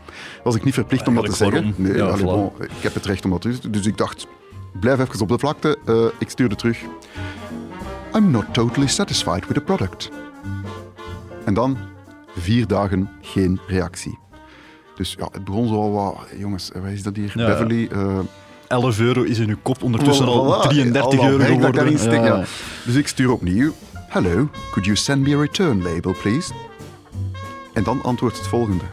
was 0.44 0.56
ik 0.56 0.64
niet 0.64 0.74
verplicht 0.74 1.08
om 1.08 1.16
dat 1.16 1.26
te 1.26 1.32
zeggen. 1.36 1.74
Nee? 1.78 1.96
Ja, 1.96 2.04
allee, 2.06 2.22
voilà. 2.24 2.26
bon, 2.26 2.52
ik 2.60 2.70
heb 2.82 2.94
het 2.94 3.06
recht 3.06 3.26
om 3.26 3.32
dat 3.32 3.42
te 3.42 3.58
doen. 3.62 3.72
Dus 3.72 3.86
ik 3.86 3.98
dacht, 3.98 4.28
blijf 4.80 5.00
even 5.00 5.22
op 5.22 5.28
de 5.28 5.40
vlakte. 5.40 5.78
Eh, 5.86 5.96
ik 6.20 6.30
stuurde 6.30 6.56
terug. 6.56 6.80
I'm 8.16 8.32
not 8.32 8.46
totally 8.54 8.88
satisfied 8.88 9.48
with 9.48 9.54
the 9.58 9.62
product. 9.64 10.10
En 11.46 11.54
dan 11.54 11.78
vier 12.38 12.68
dagen 12.68 13.10
geen 13.22 13.60
reactie. 13.68 14.18
Dus 14.96 15.16
ja, 15.20 15.28
het 15.32 15.44
begon 15.44 15.68
zo 15.68 15.92
wat... 15.92 16.16
Jongens, 16.38 16.72
wat 16.74 16.92
is 16.92 17.04
dat 17.04 17.16
hier? 17.16 17.32
Ja. 17.36 17.46
Beverly... 17.46 17.88
eh, 17.92 18.20
11 18.68 19.00
euro 19.00 19.22
is 19.24 19.40
in 19.40 19.50
uw 19.50 19.56
kop 19.62 19.84
ondertussen 19.84 20.26
al 20.26 20.64
Voilà, 20.64 20.68
33 20.68 21.20
al 21.20 21.26
dat 21.26 21.40
euro 21.40 21.44
geworden. 21.56 22.24
ja. 22.24 22.44
Dus 22.86 22.96
ik 22.96 23.08
stuur 23.08 23.32
opnieuw. 23.32 23.74
Hello, 24.16 24.50
could 24.72 24.86
you 24.86 24.96
send 24.96 25.24
me 25.24 25.34
a 25.34 25.38
return 25.38 25.84
label, 25.84 26.14
please? 26.22 26.54
En 27.74 27.84
dan 27.84 28.02
antwoordt 28.04 28.38
het 28.38 28.48
volgende. 28.48 28.84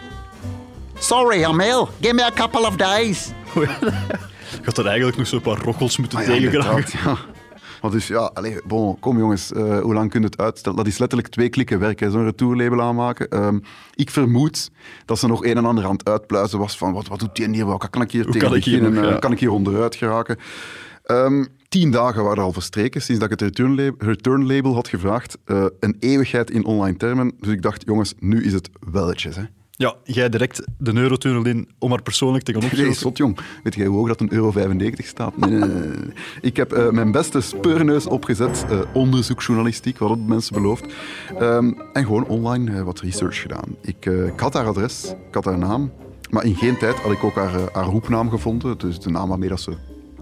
Sorry, 0.98 1.44
Amel. 1.44 1.88
Give 2.00 2.14
me 2.14 2.24
a 2.24 2.30
couple 2.30 2.66
of 2.66 2.76
days. 2.76 3.30
Je 3.54 4.64
had 4.64 4.78
er 4.78 4.86
eigenlijk 4.86 5.16
nog 5.16 5.26
zo'n 5.26 5.40
paar 5.40 5.58
rokkels 5.58 5.96
moeten 5.96 6.18
Ah 6.18 6.26
ja, 6.26 6.50
ja. 7.04 7.16
Maar 7.82 7.90
dus 7.90 8.06
ja, 8.06 8.30
allez, 8.34 8.58
bon, 8.64 8.98
kom 8.98 9.18
jongens, 9.18 9.52
eh, 9.52 9.80
hoe 9.80 9.94
lang 9.94 10.10
kun 10.10 10.20
je 10.20 10.26
het 10.26 10.40
uitstellen? 10.40 10.78
Dat 10.78 10.86
is 10.86 10.98
letterlijk 10.98 11.28
twee 11.28 11.48
klikken 11.48 11.78
werk, 11.78 12.00
hè, 12.00 12.10
zo'n 12.10 12.24
retourlabel 12.24 12.82
aanmaken. 12.82 13.28
Ehm, 13.28 13.58
ik 13.94 14.10
vermoed 14.10 14.70
dat 15.04 15.18
ze 15.18 15.26
nog 15.26 15.44
een 15.44 15.56
en 15.56 15.64
ander 15.64 15.84
aan 15.84 15.92
het 15.92 16.08
uitpluizen 16.08 16.58
was 16.58 16.76
van 16.76 16.92
wat, 16.92 17.08
wat 17.08 17.18
doet 17.18 17.36
die 17.36 17.50
hier, 17.50 17.66
wat 17.66 17.90
kan 17.90 18.02
ik 18.02 18.10
hier 18.10 18.24
Hoe 18.24 18.32
tegen 18.32 18.48
kan 18.48 18.56
ik 18.56 18.64
hier 18.64 18.82
nog, 18.82 19.04
Eh, 19.04 19.10
ja. 19.10 19.18
Kan 19.18 19.32
ik 19.32 19.40
hier 19.40 19.50
onderuit 19.50 19.94
geraken? 19.94 20.36
Ehm, 21.04 21.44
tien 21.72 21.90
dagen 21.90 22.24
waren 22.24 22.42
al 22.42 22.52
verstreken 22.52 23.02
sinds 23.02 23.20
dat 23.20 23.30
ik 23.30 23.40
het 23.40 23.48
returnlabel, 23.48 23.94
returnlabel 23.98 24.74
had 24.74 24.88
gevraagd. 24.88 25.38
Eh, 25.44 25.64
een 25.80 25.96
eeuwigheid 26.00 26.50
in 26.50 26.64
online 26.64 26.96
termen. 26.96 27.32
Dus 27.40 27.52
ik 27.52 27.62
dacht, 27.62 27.82
jongens, 27.86 28.14
nu 28.18 28.44
is 28.44 28.52
het 28.52 28.70
welletjes. 28.92 29.36
Hè. 29.36 29.42
Ja, 29.70 29.94
jij 30.04 30.28
direct 30.28 30.62
de 30.78 30.94
eurotunnel 30.94 31.46
in 31.46 31.68
om 31.78 31.90
haar 31.90 32.02
persoonlijk 32.02 32.44
te 32.44 32.52
gaan 32.52 32.60
Nee, 32.60 32.70
opzoeken. 32.70 32.94
zot 32.96 33.16
jong. 33.16 33.38
Weet 33.62 33.74
jij 33.74 33.86
hoe 33.86 33.96
hoog 33.96 34.08
dat 34.08 34.20
een 34.20 34.32
euro 34.32 34.50
95 34.50 35.06
staat? 35.06 35.36
Nee, 35.36 35.50
nee, 35.50 35.58
nee, 35.68 35.68
nee. 35.88 36.12
Ik 36.40 36.56
heb 36.56 36.72
eh, 36.72 36.90
mijn 36.90 37.12
beste 37.12 37.40
speurneus 37.40 38.06
opgezet, 38.06 38.64
eh, 38.70 38.80
onderzoeksjournalistiek, 38.94 39.98
wat 39.98 40.10
het 40.10 40.26
mensen 40.26 40.54
beloofd. 40.54 40.84
Ehm, 41.38 41.72
en 41.92 42.04
gewoon 42.04 42.26
online 42.26 42.84
wat 42.84 43.00
research 43.00 43.40
gedaan. 43.40 43.76
Ik, 43.80 44.06
ik 44.06 44.40
had 44.40 44.54
haar 44.54 44.66
adres, 44.66 45.14
ik 45.28 45.34
had 45.34 45.44
haar 45.44 45.58
naam. 45.58 45.92
Maar 46.30 46.44
in 46.44 46.54
geen 46.56 46.78
tijd 46.78 46.94
had 46.94 47.12
ik 47.12 47.24
ook 47.24 47.34
haar, 47.34 47.60
haar 47.72 47.84
roepnaam 47.84 48.30
gevonden. 48.30 48.78
Dus 48.78 49.00
de 49.00 49.10
naam 49.10 49.28
waarmee 49.28 49.48
dat 49.48 49.60
ze 49.60 49.72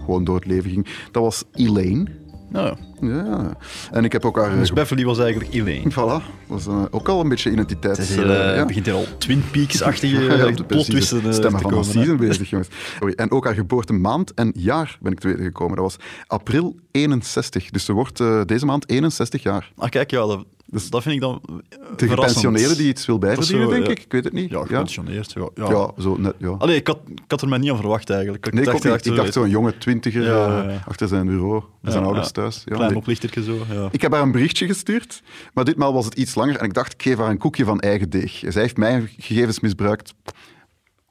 gewoon 0.05 0.23
door 0.23 0.35
het 0.35 0.45
leven 0.45 0.69
ging. 0.69 0.87
Dat 1.11 1.23
was 1.23 1.43
Elaine. 1.53 2.07
Nou, 2.51 2.77
Ja. 3.01 3.57
En 3.91 4.03
ik 4.03 4.11
heb 4.11 4.25
ook 4.25 4.37
haar... 4.37 4.55
dus 4.57 4.73
Beverly 4.73 5.05
was 5.05 5.19
eigenlijk 5.19 5.53
Elaine. 5.53 5.91
Voilà. 5.93 6.47
Dat 6.47 6.59
is 6.59 6.65
eh, 6.65 6.83
ook 6.89 7.07
al 7.07 7.21
een 7.21 7.29
beetje 7.29 7.51
identiteit. 7.51 7.97
Het 7.97 8.09
eh, 8.17 8.49
eh, 8.49 8.55
ja. 8.55 8.65
begint 8.65 8.85
hier 8.85 8.95
al 8.95 9.05
Twin 9.17 9.43
Peaks-achtige 9.51 10.19
Ja, 10.23 10.47
uh, 10.47 10.55
de 10.55 10.63
plotwisten 10.63 11.21
te 11.21 11.31
stemmen 11.31 11.61
van 11.61 11.71
komen. 11.71 11.85
season 11.85 12.17
bezig, 12.17 12.49
jongens. 12.49 12.69
Sorry. 12.99 13.13
En 13.15 13.31
ook 13.31 13.45
haar 13.45 13.53
geboortemaand 13.53 14.33
en 14.33 14.51
jaar 14.55 14.97
ben 15.01 15.11
ik 15.11 15.19
te 15.19 15.27
weten 15.27 15.43
gekomen. 15.43 15.75
Dat 15.75 15.85
was 15.85 15.95
april 16.27 16.75
61. 16.91 17.69
Dus 17.69 17.85
ze 17.85 17.93
wordt 17.93 18.23
deze 18.45 18.65
maand 18.65 18.89
61 18.89 19.43
jaar. 19.43 19.71
Ah, 19.75 19.89
kijk, 19.89 20.11
ja, 20.11 20.25
dat, 20.25 20.45
Dus 20.71 20.89
dat 20.89 21.01
vind 21.01 21.15
ik 21.15 21.21
dan 21.21 21.41
De 21.43 21.47
verrassend. 21.67 22.09
gepensioneerde 22.09 22.75
die 22.75 22.87
iets 22.87 23.05
wil 23.05 23.17
bijverdienen, 23.17 23.65
zo, 23.67 23.71
denk 23.73 23.85
ja. 23.85 23.91
ik. 23.91 23.99
Ik 23.99 24.11
weet 24.11 24.23
het 24.23 24.33
niet. 24.33 24.49
Ja, 24.49 24.61
gepensioneerd. 24.65 25.31
Ja, 25.33 25.49
ja. 25.55 25.69
Ja, 25.69 25.91
zo 26.01 26.15
net, 26.17 26.33
ja. 26.37 26.49
Allee, 26.57 26.75
ik 26.75 26.87
had, 26.87 26.99
ik 27.07 27.21
had 27.27 27.41
er 27.41 27.47
mij 27.49 27.57
niet 27.57 27.69
aan 27.71 27.77
verwacht 27.77 28.09
eigenlijk. 28.09 28.45
Ik 28.45 28.53
Nee, 28.53 28.63
ik, 28.63 28.81
dacht, 28.81 29.05
ik 29.05 29.13
zo- 29.13 29.15
dacht 29.15 29.33
zo'n 29.33 29.49
jonge 29.49 29.77
twintiger 29.77 30.31
eh, 30.31 30.87
achter 30.87 31.07
zijn 31.07 31.25
bureau, 31.25 31.63
bij 31.81 31.91
zijn 31.91 32.03
ouders 32.03 32.31
thuis. 32.31 32.61
Ja, 32.65 32.75
Klein 32.75 32.95
oplichtertje 32.95 33.43
zo, 33.43 33.57
ja. 33.71 33.87
Ik 33.91 34.01
heb 34.01 34.11
haar 34.11 34.21
een 34.21 34.31
berichtje 34.31 34.65
gestuurd, 34.65 35.21
maar 35.53 35.65
ditmaal 35.65 35.93
was 35.93 36.05
het 36.05 36.13
iets 36.13 36.35
langer. 36.35 36.55
En 36.57 36.65
ik 36.65 36.73
dacht, 36.73 36.93
ik 36.93 37.01
geef 37.01 37.17
haar 37.17 37.29
een 37.29 37.37
koekje 37.37 37.65
van 37.65 37.79
eigen 37.79 38.09
deeg. 38.09 38.43
Zij 38.47 38.61
heeft 38.61 38.77
mijn 38.77 39.09
gegevens 39.19 39.59
misbruikt. 39.59 40.13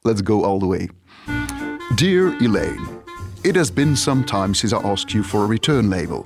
Let's 0.01 0.21
go 0.23 0.43
all 0.43 0.59
the 0.59 0.65
way. 0.67 0.89
Dear 1.95 2.35
Elaine, 2.39 2.81
it 3.41 3.55
has 3.55 3.73
been 3.73 3.97
some 3.97 4.23
time 4.23 4.53
since 4.53 4.75
I 4.75 4.79
asked 4.83 5.11
you 5.11 5.23
for 5.23 5.43
a 5.43 5.47
return 5.47 5.87
label. 5.87 6.25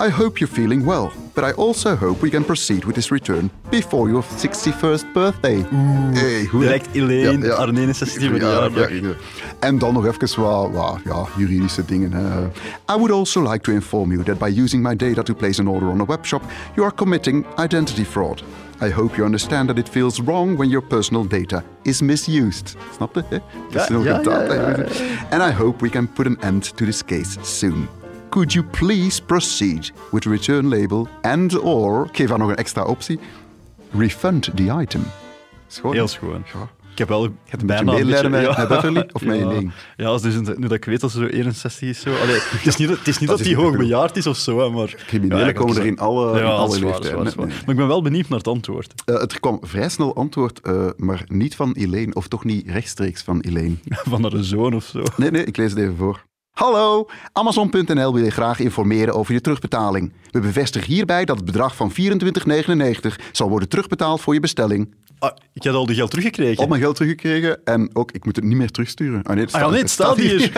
I 0.00 0.08
hope 0.10 0.38
you're 0.38 0.46
feeling 0.54 0.84
well, 0.84 1.10
but 1.34 1.42
I 1.44 1.52
also 1.52 1.96
hope 1.96 2.22
we 2.22 2.30
can 2.30 2.44
proceed 2.44 2.84
with 2.84 2.94
this 2.94 3.10
return 3.10 3.50
before 3.70 4.08
your 4.08 4.22
61st 4.22 5.12
birthday. 5.12 5.64
Hey, 6.14 6.44
hoe- 6.46 6.60
Direct 6.60 6.88
Elaine, 6.94 7.46
haar 7.48 7.68
69e 7.68 8.30
verjaardag. 8.30 8.90
ja. 8.90 9.10
En 9.60 9.78
dan 9.78 9.92
nog 9.94 10.06
even 10.06 10.40
wat, 10.42 10.70
wat 10.72 10.98
ja, 11.04 11.26
juridische 11.36 11.84
dingen. 11.84 12.12
Hè. 12.12 12.44
I 12.94 12.96
would 12.96 13.10
also 13.10 13.42
like 13.42 13.58
to 13.64 13.72
inform 13.72 14.12
you 14.12 14.22
that 14.24 14.38
by 14.38 14.60
using 14.62 14.82
my 14.82 14.96
data 14.96 15.22
to 15.22 15.34
place 15.34 15.60
an 15.60 15.68
order 15.68 15.88
on 15.88 16.00
a 16.00 16.04
webshop, 16.04 16.42
you 16.74 16.86
are 16.86 16.94
committing 16.94 17.44
identity 17.58 18.04
fraud. 18.04 18.42
I 18.80 18.90
hope 18.90 19.16
you 19.16 19.24
understand 19.24 19.68
that 19.68 19.78
it 19.78 19.88
feels 19.88 20.20
wrong 20.20 20.56
when 20.56 20.68
your 20.70 20.86
personal 20.86 21.26
data 21.28 21.62
is 21.82 22.00
misused. 22.00 22.76
Snap 22.96 23.14
je? 23.14 23.40
ja, 23.70 23.86
data. 23.88 24.54
ja, 24.54 24.68
ja, 24.68 24.84
And 25.30 25.42
I 25.42 25.52
hope 25.62 25.82
we 25.84 25.90
can 25.90 26.08
put 26.12 26.26
an 26.26 26.36
end 26.40 26.76
to 26.76 26.84
this 26.84 27.04
case 27.04 27.38
soon. 27.42 27.88
Could 28.28 28.52
you 28.52 28.64
please 28.70 29.22
proceed 29.22 29.92
with 30.10 30.24
return 30.24 30.68
label 30.68 31.08
and 31.22 31.58
or, 31.58 32.06
ik 32.06 32.16
geef 32.16 32.28
haar 32.28 32.38
nog 32.38 32.48
een 32.48 32.56
extra 32.56 32.84
optie, 32.84 33.18
refund 33.98 34.50
the 34.56 34.76
item. 34.80 35.02
Schoon. 35.66 35.92
Heel 35.92 36.08
schoon. 36.08 36.44
Ja. 36.54 36.68
Ik 36.92 36.98
heb 36.98 37.08
wel 37.08 37.24
een 37.24 37.38
beetje 37.50 37.66
bijna 37.66 37.92
medelijden 37.92 38.30
met- 38.40 38.40
ja. 38.42 38.54
met 38.58 38.68
Beverly 38.68 39.08
of 39.12 39.22
met 39.24 39.36
ja. 39.38 39.42
Elaine? 39.42 39.70
Ja, 39.96 40.16
dus 40.18 40.34
nu 40.34 40.58
dat 40.58 40.72
ik 40.72 40.84
weet 40.84 41.00
dat 41.00 41.10
ze 41.10 41.18
zo 41.18 41.24
61 41.26 41.88
is. 41.88 42.00
Zo. 42.00 42.10
Allee, 42.16 42.34
het 42.56 42.66
is 42.66 42.76
niet, 42.76 42.88
dat- 42.88 42.98
het 42.98 43.08
is 43.08 43.18
niet 43.18 43.28
dat 43.28 43.38
hij 43.38 43.48
niet 43.48 43.56
hoog 43.56 43.70
bedoeld. 43.70 43.88
bejaard 43.88 44.16
is 44.16 44.26
of 44.26 44.36
zo, 44.36 44.70
maar... 44.70 44.94
Criminelen 45.06 45.46
Ja, 45.46 45.52
komen 45.52 45.76
er 45.76 45.86
in 45.86 45.98
alle, 45.98 46.38
Ja, 46.38 46.44
alle 46.44 46.78
leeftijden. 46.80 47.32
Maar 47.36 47.48
ik 47.66 47.76
ben 47.76 47.86
wel 47.88 48.02
benieuwd 48.02 48.28
naar 48.28 48.38
het 48.38 48.48
antwoord. 48.48 48.92
Eh, 49.04 49.14
het 49.20 49.40
kwam 49.40 49.58
vrij 49.62 49.88
snel 49.88 50.14
antwoord, 50.16 50.60
eh, 50.60 50.86
maar 50.96 51.24
niet 51.28 51.56
van 51.56 51.72
Elaine, 51.72 52.14
of 52.14 52.28
toch 52.28 52.44
niet 52.44 52.68
rechtstreeks 52.70 53.22
van 53.22 53.40
Elaine. 53.40 53.74
Van 54.10 54.22
haar 54.22 54.32
zoon 54.44 54.74
of 54.74 54.84
zo. 54.84 55.02
Nee, 55.16 55.30
nee, 55.30 55.44
ik 55.44 55.56
lees 55.56 55.70
het 55.70 55.78
even 55.80 55.96
voor. 55.96 56.26
Hallo, 56.62 57.06
Amazon.nl 57.32 58.14
wil 58.14 58.24
je 58.24 58.30
graag 58.30 58.58
informeren 58.58 59.14
over 59.14 59.32
je 59.34 59.40
terugbetaling. 59.40 60.12
We 60.30 60.40
bevestigen 60.40 60.92
hierbij 60.92 61.24
dat 61.24 61.36
het 61.36 61.44
bedrag 61.44 61.76
van 61.76 61.92
24,99 61.92 61.96
zal 63.32 63.48
worden 63.48 63.68
terugbetaald 63.68 64.20
voor 64.20 64.34
je 64.34 64.40
bestelling. 64.40 64.94
Ah, 65.18 65.30
ik 65.54 65.64
had 65.64 65.74
al 65.74 65.86
die 65.86 65.96
geld 65.96 66.10
teruggekregen. 66.10 66.56
Al 66.62 66.66
mijn 66.66 66.80
geld 66.80 66.94
teruggekregen 66.96 67.60
en 67.64 67.90
ook, 67.92 68.12
ik 68.12 68.24
moet 68.24 68.36
het 68.36 68.44
niet 68.44 68.56
meer 68.56 68.70
terugsturen. 68.70 69.22
Ah 69.22 69.34
nee, 69.34 69.44
het 69.44 69.54
Ah, 69.54 69.60
ja, 69.60 69.68
nee, 69.68 69.80
het 69.80 69.90
staat 69.90 70.16
hier. 70.16 70.40
Zie 70.40 70.50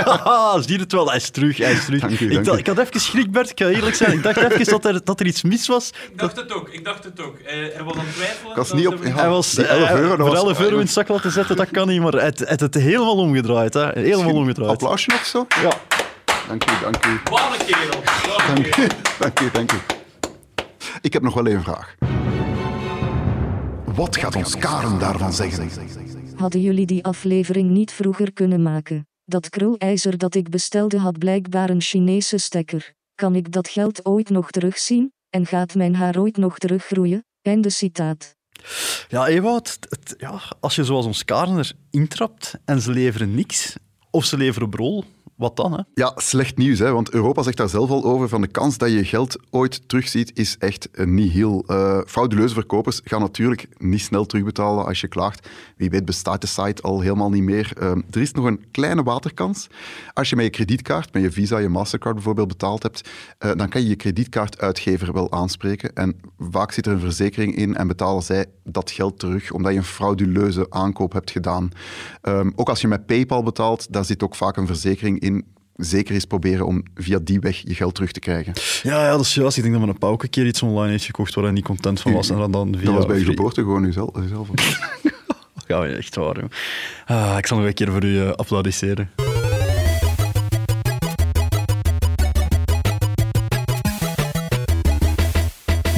je 0.67 0.79
het 0.83 0.93
wel? 0.93 1.07
Hij 1.07 1.17
is 1.17 1.31
terug, 1.31 1.57
hij 1.57 1.73
is 1.73 1.85
terug. 1.85 2.01
Dank 2.01 2.21
u, 2.21 2.25
ik, 2.27 2.33
dank 2.33 2.45
dacht- 2.45 2.57
u. 2.57 2.61
ik 2.61 2.67
had 2.67 2.79
even 2.79 3.01
schrik, 3.01 3.31
Bert, 3.31 3.51
ik 3.51 3.59
ga 3.61 3.69
eerlijk 3.69 3.95
zijn. 3.97 4.13
Ik 4.13 4.23
dacht 4.23 4.37
even 4.37 4.65
dat 4.67 4.85
er, 4.85 5.05
dat 5.05 5.21
er 5.21 5.27
iets 5.27 5.43
mis 5.43 5.67
was. 5.67 5.89
Ik 6.13 6.19
dacht 6.19 6.37
het 6.37 6.53
ook, 6.53 6.69
ik 6.69 6.85
dacht 6.85 7.05
het 7.05 7.21
ook. 7.21 7.37
Eh, 7.39 7.55
hij 7.75 7.83
was 7.85 7.95
aan 7.95 8.05
het 8.05 8.15
twijfelen. 8.15 8.51
Ik 8.51 8.57
was 8.57 8.69
dat 8.69 8.77
niet 8.77 8.87
op- 8.89 9.05
ja. 9.05 9.11
Hij 9.15 9.29
was 9.29 9.55
die 9.55 9.65
11 9.67 9.89
eh, 9.89 9.95
euro, 9.99 10.17
voor 10.17 10.25
was- 10.35 10.35
11 10.45 10.61
euro 10.61 10.75
in 10.75 10.81
het 10.81 10.91
zak 10.91 11.09
laten 11.09 11.31
zetten, 11.33 11.57
dat 11.57 11.71
kan 11.71 11.89
niet, 11.89 12.01
maar 12.01 12.13
het 12.13 12.39
het 12.39 12.61
het 12.61 12.75
helemaal 12.75 13.17
omgedraaid. 13.17 13.75
Hè. 13.75 13.91
Helemaal 14.01 14.35
omgedraaid. 14.35 14.71
Applausje 14.71 15.11
of 15.15 15.25
zo? 15.25 15.47
Ja. 15.63 15.73
Dank 16.51 16.71
u, 16.71 16.81
dank 16.81 17.07
u. 17.07 17.21
Wat 17.25 17.61
een 17.61 17.67
kerel. 17.67 18.03
Dank 18.47 18.77
u, 18.77 18.87
dank 19.23 19.41
u, 19.41 19.51
dank 19.51 19.73
u. 19.73 19.77
Ik 21.01 21.13
heb 21.13 21.23
nog 21.23 21.35
wel 21.35 21.47
één 21.47 21.63
vraag. 21.63 21.95
Wat 23.85 24.17
gaat 24.17 24.37
ons 24.37 24.57
Karen 24.57 24.99
daarvan 24.99 25.33
zeggen? 25.33 25.71
Hadden 26.37 26.61
jullie 26.61 26.87
die 26.87 27.05
aflevering 27.05 27.71
niet 27.71 27.93
vroeger 27.93 28.33
kunnen 28.33 28.63
maken? 28.63 29.09
Dat 29.25 29.49
krulijzer 29.49 30.19
dat 30.19 30.35
ik 30.35 30.49
bestelde 30.49 30.99
had 30.99 31.19
blijkbaar 31.19 31.71
een 31.71 31.81
Chinese 31.81 32.39
stekker. 32.39 32.93
Kan 33.15 33.35
ik 33.35 33.53
dat 33.53 33.69
geld 33.69 34.07
ooit 34.07 34.29
nog 34.29 34.51
terugzien? 34.51 35.13
En 35.29 35.47
gaat 35.47 35.75
mijn 35.75 35.97
haar 35.97 36.19
ooit 36.19 36.37
nog 36.37 36.59
teruggroeien? 36.59 37.25
Einde 37.43 37.71
citaat. 37.71 38.37
Ja, 39.09 39.27
Ewout, 39.27 39.79
ja, 40.19 40.41
als 40.61 40.75
je 40.75 40.85
zoals 40.85 41.07
ons 41.07 41.25
Karen 41.25 41.59
er 41.59 41.73
intrapt 41.91 42.55
en 42.65 42.81
ze 42.81 42.91
leveren 42.91 43.35
niks, 43.35 43.77
of 44.11 44.25
ze 44.25 44.37
leveren 44.37 44.71
brol, 44.71 45.05
wat 45.41 45.57
dan? 45.57 45.73
Hè? 45.73 45.83
Ja, 45.95 46.13
slecht 46.17 46.57
nieuws, 46.57 46.79
hè? 46.79 46.93
want 46.93 47.11
Europa 47.11 47.43
zegt 47.43 47.57
daar 47.57 47.69
zelf 47.69 47.91
al 47.91 48.05
over 48.05 48.29
van 48.29 48.41
de 48.41 48.47
kans 48.47 48.79
dat 48.79 48.91
je 48.91 49.05
geld 49.05 49.37
ooit 49.51 49.89
terugziet 49.89 50.31
is 50.35 50.57
echt 50.59 50.89
niet 51.05 51.33
heel. 51.33 51.65
Eh 51.67 52.01
frauduleuze 52.07 52.55
verkopers 52.55 53.01
gaan 53.05 53.21
natuurlijk 53.21 53.69
niet 53.79 54.01
snel 54.01 54.27
terugbetalen 54.27 54.87
als 54.87 55.01
je 55.01 55.09
klaagt. 55.09 55.49
Wie 55.77 55.91
weet 55.91 56.05
bestaat 56.05 56.41
de 56.41 56.47
site 56.47 56.83
al 56.83 57.01
helemaal 57.01 57.31
niet 57.31 57.43
meer. 57.43 57.73
Eh, 57.79 57.91
er 58.11 58.21
is 58.21 58.33
nog 58.33 58.45
een 58.45 58.65
kleine 58.71 59.03
waterkans. 59.03 59.67
Als 60.13 60.31
je 60.31 60.37
met 60.37 60.45
je 60.45 60.51
kredietkaart, 60.51 61.13
met 61.13 61.23
je 61.23 61.33
Visa, 61.33 61.59
je 61.59 61.69
Mastercard 61.69 62.15
bijvoorbeeld 62.15 62.49
betaald 62.49 62.83
hebt, 62.83 63.09
eh, 63.39 63.51
dan 63.55 63.69
kan 63.69 63.83
je 63.83 63.89
je 63.89 63.97
kredietkaartuitgever 63.97 65.13
wel 65.13 65.33
aanspreken. 65.33 65.95
En 65.95 66.21
vaak 66.39 66.73
zit 66.73 66.87
er 66.87 66.93
een 66.93 67.01
verzekering 67.01 67.57
in 67.57 67.77
en 67.77 67.87
betalen 67.87 68.23
zij 68.23 68.47
dat 68.65 68.91
geld 68.91 69.19
terug 69.19 69.53
omdat 69.53 69.73
je 69.73 69.79
een 69.79 69.85
frauduleuze 69.85 70.67
aankoop 70.71 71.13
hebt 71.13 71.31
gedaan. 71.31 71.69
Ehm, 72.21 72.51
ook 72.55 72.69
als 72.69 72.81
je 72.81 72.89
met 72.89 73.07
PayPal 73.07 73.43
betaalt, 73.43 73.93
daar 73.93 74.05
zit 74.05 74.23
ook 74.23 74.35
vaak 74.35 74.57
een 74.57 74.67
verzekering 74.67 75.21
in. 75.21 75.30
Zeker 75.77 76.15
eens 76.15 76.25
proberen 76.25 76.67
om 76.67 76.83
via 76.95 77.19
die 77.23 77.41
weg 77.41 77.57
je 77.57 77.75
geld 77.75 77.95
terug 77.95 78.13
te 78.13 78.21
krijgen. 78.21 78.53
Ja, 78.83 79.05
ja, 79.05 79.11
dat 79.11 79.21
is 79.21 79.35
juist. 79.35 79.57
Ik 79.57 79.63
denk 79.63 79.75
dat 79.75 79.85
mijn 79.85 79.99
pauw 79.99 80.17
een 80.19 80.31
keer 80.31 80.47
iets 80.47 80.63
online 80.63 80.91
heeft 80.91 81.05
gekocht 81.05 81.35
waar 81.35 81.45
hij 81.45 81.53
niet 81.53 81.65
content 81.65 82.01
van 82.01 82.13
was. 82.13 82.31
En 82.31 82.37
dat 82.37 82.53
dan 82.53 82.75
via... 82.77 82.85
dat 82.85 82.95
was 82.95 83.07
bij 83.07 83.19
je 83.19 83.25
geboorte 83.25 83.61
gewoon 83.61 83.85
jezelf. 83.85 84.11
jezelf. 84.15 84.49
Ja, 85.71 85.87
echt 85.87 86.15
waar. 86.15 86.37
Ah, 87.07 87.35
ik 87.39 87.47
zal 87.47 87.57
nog 87.59 87.67
een 87.67 87.75
keer 87.75 87.91
voor 87.91 88.05
u 88.05 88.21
eh, 88.21 88.31
applaudisseren. 88.31 89.11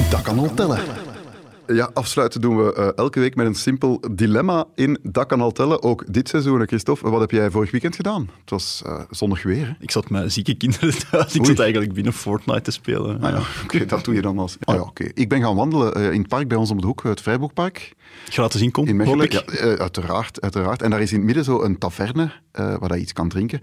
Dat 0.09 0.21
kan 0.21 0.39
al 0.39 0.53
tellen. 0.53 0.79
Ja, 1.67 1.89
afsluiten 1.93 2.41
doen 2.41 2.57
we 2.65 2.73
eh, 2.73 2.87
elke 2.95 3.19
week 3.19 3.35
met 3.35 3.45
een 3.45 3.55
simpel 3.55 3.99
dilemma 4.11 4.65
in 4.75 4.99
Dat 5.03 5.25
kan 5.25 5.41
al 5.41 5.51
tellen. 5.51 5.83
Ook 5.83 6.13
dit 6.13 6.29
seizoen, 6.29 6.59
hè, 6.59 6.65
Christophe. 6.65 7.09
Wat 7.09 7.19
heb 7.21 7.31
jij 7.31 7.51
vorig 7.51 7.71
weekend 7.71 7.95
gedaan? 7.95 8.29
Het 8.41 8.49
was 8.49 8.81
eh, 8.85 8.99
zonnig 9.09 9.43
weer. 9.43 9.65
hè? 9.67 9.73
Ik 9.79 9.91
zat 9.91 10.09
met 10.09 10.33
zieke 10.33 10.53
kinderen 10.55 10.93
thuis. 11.09 11.33
Ik 11.33 11.39
Oei. 11.39 11.49
zat 11.49 11.59
eigenlijk 11.59 11.93
binnen 11.93 12.13
Fortnite 12.13 12.61
te 12.61 12.71
spelen. 12.71 13.21
Ah 13.23 13.29
ja, 13.31 13.41
oké, 13.63 13.85
dat 13.85 14.05
doe 14.05 14.13
je 14.13 14.21
dan 14.21 14.39
als... 14.39 14.57
Ah 14.63 14.75
ja, 14.75 14.81
oké. 14.81 15.09
Ik 15.13 15.29
ben 15.29 15.41
gaan 15.41 15.55
wandelen 15.55 15.93
eh, 15.93 16.11
in 16.11 16.19
het 16.19 16.27
park 16.27 16.47
bij 16.47 16.57
ons 16.57 16.71
om 16.71 16.81
de 16.81 16.87
hoek, 16.87 17.03
het 17.03 17.21
Vrijboekpark. 17.21 17.93
Gratis 18.29 18.61
inkom, 18.61 18.87
In 18.87 18.95
Mechelen, 18.95 19.25
ik. 19.25 19.31
ja, 19.31 19.41
eh, 19.41 19.73
uiteraard, 19.73 20.41
uiteraard. 20.41 20.81
En 20.81 20.89
daar 20.89 21.01
is 21.01 21.11
in 21.11 21.17
het 21.17 21.25
midden 21.25 21.43
zo 21.43 21.61
een 21.61 21.77
taverne 21.77 22.31
eh, 22.51 22.75
waar 22.79 22.95
je 22.95 23.01
iets 23.01 23.13
kan 23.13 23.29
drinken. 23.29 23.59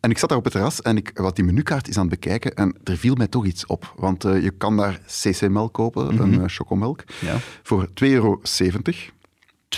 En 0.00 0.10
ik 0.10 0.18
zat 0.18 0.28
daar 0.28 0.38
op 0.38 0.44
het 0.44 0.52
terras 0.52 0.82
en 0.82 0.96
ik 0.96 1.10
wat 1.14 1.36
die 1.36 1.44
menukaart 1.44 1.88
is 1.88 1.96
aan 1.96 2.08
het 2.08 2.20
bekijken 2.20 2.54
en 2.54 2.76
er 2.84 2.96
viel 2.96 3.14
mij 3.14 3.26
toch 3.26 3.46
iets 3.46 3.66
op. 3.66 3.92
Want 3.96 4.24
eh, 4.24 4.42
je 4.42 4.50
kan 4.50 4.76
daar 4.76 5.00
CC-melk 5.06 5.72
kopen, 5.74 6.20
een 6.20 6.32
uh, 6.34 6.42
chocomelk, 6.46 7.02
Ja. 7.20 7.36
Voor 7.62 7.86
2,70 7.86 7.92
euro. 7.98 8.40
2,70 8.40 8.50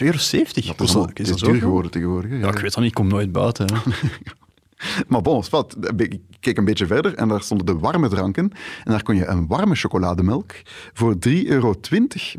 euro? 0.00 0.12
Dat 0.76 1.10
is, 1.14 1.28
is 1.30 1.40
duur 1.40 1.54
geworden 1.54 1.90
tegenwoordig. 1.90 2.30
Ja, 2.30 2.48
ik 2.48 2.58
weet 2.58 2.74
dat 2.74 2.76
niet. 2.76 2.88
Ik 2.88 2.94
kom 2.94 3.08
nooit 3.08 3.32
buiten. 3.32 3.66
Maar 5.08 5.22
bon, 5.22 5.44
wat, 5.50 5.76
ik 5.96 6.20
keek 6.40 6.58
een 6.58 6.64
beetje 6.64 6.86
verder 6.86 7.14
en 7.14 7.28
daar 7.28 7.42
stonden 7.42 7.66
de 7.66 7.78
warme 7.78 8.08
dranken. 8.08 8.50
En 8.84 8.90
daar 8.90 9.02
kon 9.02 9.16
je 9.16 9.26
een 9.26 9.46
warme 9.46 9.74
chocolademelk 9.74 10.52
voor 10.92 11.14
3,20 11.28 11.30
euro 11.44 11.74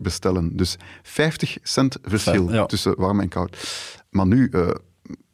bestellen. 0.01 0.57
Dus 0.57 0.77
50 1.03 1.57
cent 1.63 1.97
verschil 2.03 2.45
Fijn, 2.45 2.55
ja. 2.55 2.65
tussen 2.65 2.93
warm 2.97 3.19
en 3.19 3.27
koud. 3.29 3.57
Maar 4.09 4.27
nu 4.27 4.49
eh, 4.51 4.69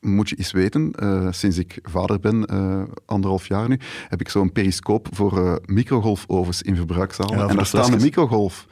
moet 0.02 0.30
je 0.30 0.36
eens 0.36 0.52
weten, 0.52 0.92
eh, 0.92 1.28
sinds 1.32 1.58
ik 1.58 1.80
vader 1.84 2.20
ben, 2.20 2.46
eh, 2.46 2.82
anderhalf 3.06 3.48
jaar 3.48 3.70
nu, 3.70 3.80
heb 4.08 4.22
ik 4.22 4.30
zo'n 4.30 4.52
periscoop 4.52 5.08
voor 5.12 5.46
eh, 5.46 5.56
microgolfovens 5.66 6.62
in 6.62 6.76
verbruikzalen. 6.76 7.38
Ja, 7.38 7.42
en 7.42 7.48
daar 7.48 7.56
de 7.56 7.62
een 7.62 7.84
flesjes. 7.84 8.04
microgolf. 8.04 8.68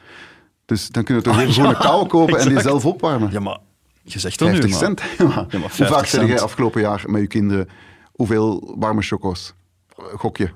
Dus 0.66 0.88
dan 0.88 1.04
kun 1.04 1.14
je 1.14 1.22
toch 1.22 1.34
Ah, 1.34 1.40
even 1.40 1.54
gewoon 1.54 1.70
ja, 1.70 1.76
een 1.76 1.82
kou 1.82 2.06
kopen 2.06 2.38
en 2.38 2.48
die 2.48 2.60
zelf 2.60 2.86
opwarmen. 2.86 3.30
Ja, 3.32 3.40
maar 3.40 3.58
je 4.02 4.18
zegt 4.18 4.38
dat 4.38 4.48
nu, 4.48 4.54
50 4.54 4.70
maar... 4.70 4.80
cent. 4.80 5.00
Maar 5.34 5.46
Ja, 5.48 5.58
maar 5.58 5.60
Hoe 5.60 5.68
50 5.70 5.88
vaak 5.88 6.06
zeg 6.06 6.26
jij 6.26 6.40
afgelopen 6.40 6.80
jaar 6.80 7.02
met 7.06 7.20
je 7.20 7.26
kinderen 7.26 7.68
hoeveel 8.12 8.74
warme 8.78 9.02
choco's? 9.02 9.52
Gok 9.96 10.36
je? 10.36 10.50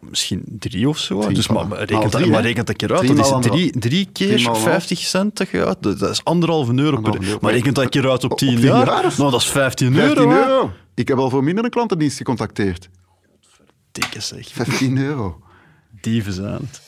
Misschien 0.00 0.42
drie 0.58 0.88
of 0.88 0.98
zo. 0.98 1.20
Drie, 1.20 1.34
dus 1.34 1.48
maar, 1.48 1.64
voilà. 1.64 1.68
maar 1.68 1.84
rekent, 1.84 2.12
dat, 2.12 2.26
maar 2.26 2.42
rekent 2.42 2.66
dat 2.66 2.76
keer 2.76 2.90
uit. 2.90 3.00
Drie 3.00 3.14
Dat 3.14 3.44
is 3.44 3.50
drie, 3.50 3.78
drie 3.78 4.08
keer 4.12 4.28
Drie 4.28 4.44
maal 4.44 4.54
50 4.54 4.98
cent 4.98 5.36
dat 5.36 5.48
je 5.48 5.64
uit. 5.64 5.82
Dat 5.82 5.98
dat 5.98 6.10
is 6.10 6.24
anderhalve 6.24 6.74
euro 6.74 7.00
per 7.00 7.22
euro. 7.22 7.38
Maar 7.40 7.52
rekent 7.52 7.74
dat 7.74 7.88
keer 7.88 8.10
uit 8.10 8.24
op 8.24 8.32
Op 8.32 8.38
10 8.38 8.48
10 8.48 8.60
jaar. 8.60 8.86
jaar? 8.86 9.14
Nou, 9.16 9.30
dat 9.30 9.40
is 9.40 9.48
15 9.48 9.94
euro. 9.94 10.06
15 10.06 10.28
hè. 10.28 10.36
euro. 10.36 10.72
Ik 10.94 11.08
heb 11.08 11.18
al 11.18 11.30
voor 11.30 11.44
minder 11.44 11.64
een 11.64 11.70
klantendienst 11.70 12.16
gecontacteerd. 12.16 12.88
Dikke 13.92 14.20
zeg. 14.20 14.48
15 14.48 14.98
euro. 14.98 15.38
Dieven 16.00 16.32
zijn 16.32 16.52
het. 16.54 16.80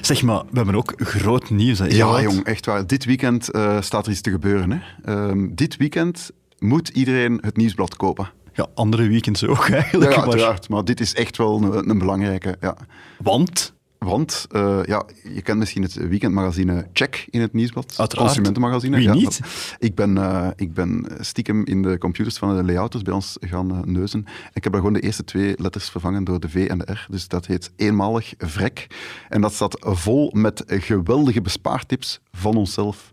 Zeg 0.00 0.22
maar, 0.22 0.42
we 0.50 0.56
hebben 0.56 0.74
ook 0.74 0.92
groot 0.96 1.50
nieuws. 1.50 1.78
Hè, 1.78 1.86
Ja, 1.86 2.22
jong, 2.22 2.44
echt 2.44 2.66
waar. 2.66 2.86
Dit 2.86 3.04
weekend 3.04 3.50
eh, 3.50 3.80
staat 3.80 4.06
er 4.06 4.12
iets 4.12 4.20
te 4.20 4.30
gebeuren. 4.30 4.70
Hè. 4.72 4.78
Ehm, 5.04 5.48
dit 5.54 5.76
weekend 5.76 6.30
moet 6.58 6.88
iedereen 6.88 7.38
het 7.40 7.56
nieuwsblad 7.56 7.96
kopen. 7.96 8.30
Ja, 8.54 8.66
andere 8.74 9.08
weekends 9.08 9.44
ook 9.46 9.66
Ja, 9.68 9.74
eigenlijk. 9.82 10.10
ja, 10.12 10.16
maar- 10.18 10.28
uiteraard. 10.28 10.68
Maar 10.68 10.84
dit 10.84 11.00
is 11.00 11.14
echt 11.14 11.36
wel 11.36 11.62
een, 11.62 11.90
een 11.90 11.98
belangrijke. 11.98 12.56
Ja. 12.60 12.76
want, 13.18 13.74
Want 14.02 14.46
eh, 14.50 14.80
ja, 14.84 15.04
je 15.34 15.42
kent 15.42 15.58
misschien 15.58 15.82
het 15.82 15.94
weekendmagazine 15.94 16.86
Check 16.92 17.26
in 17.30 17.40
het 17.40 17.52
nieuwsblad. 17.52 17.94
Uiteraard. 17.96 18.26
Consumentenmagazine. 18.26 18.96
Wie 18.96 19.06
ja, 19.06 19.14
niet? 19.14 19.40
Ik 19.78 19.94
ben, 19.94 20.18
eh, 20.18 20.48
ik 20.56 20.74
ben 20.74 21.06
stiekem 21.20 21.66
in 21.66 21.82
de 21.82 21.98
computers 21.98 22.38
van 22.38 22.56
de 22.56 22.64
layouters 22.64 23.02
bij 23.02 23.14
ons 23.14 23.36
gaan 23.40 23.70
eh, 23.70 23.82
neuzen. 23.82 24.24
Ik 24.52 24.62
heb 24.64 24.72
daar 24.72 24.80
gewoon 24.82 24.96
de 24.96 25.00
eerste 25.00 25.24
twee 25.24 25.54
letters 25.56 25.90
vervangen 25.90 26.24
door 26.24 26.40
de 26.40 26.48
V 26.48 26.66
en 26.68 26.78
de 26.78 26.92
R. 26.92 27.06
Dus 27.10 27.28
dat 27.28 27.46
heet 27.46 27.72
eenmalig 27.76 28.34
vrek. 28.38 28.86
En 29.28 29.40
dat 29.40 29.52
staat 29.52 29.76
vol 29.80 30.30
met 30.34 30.64
geweldige 30.66 31.40
bespaartips 31.40 32.20
van 32.32 32.56
onszelf. 32.56 33.10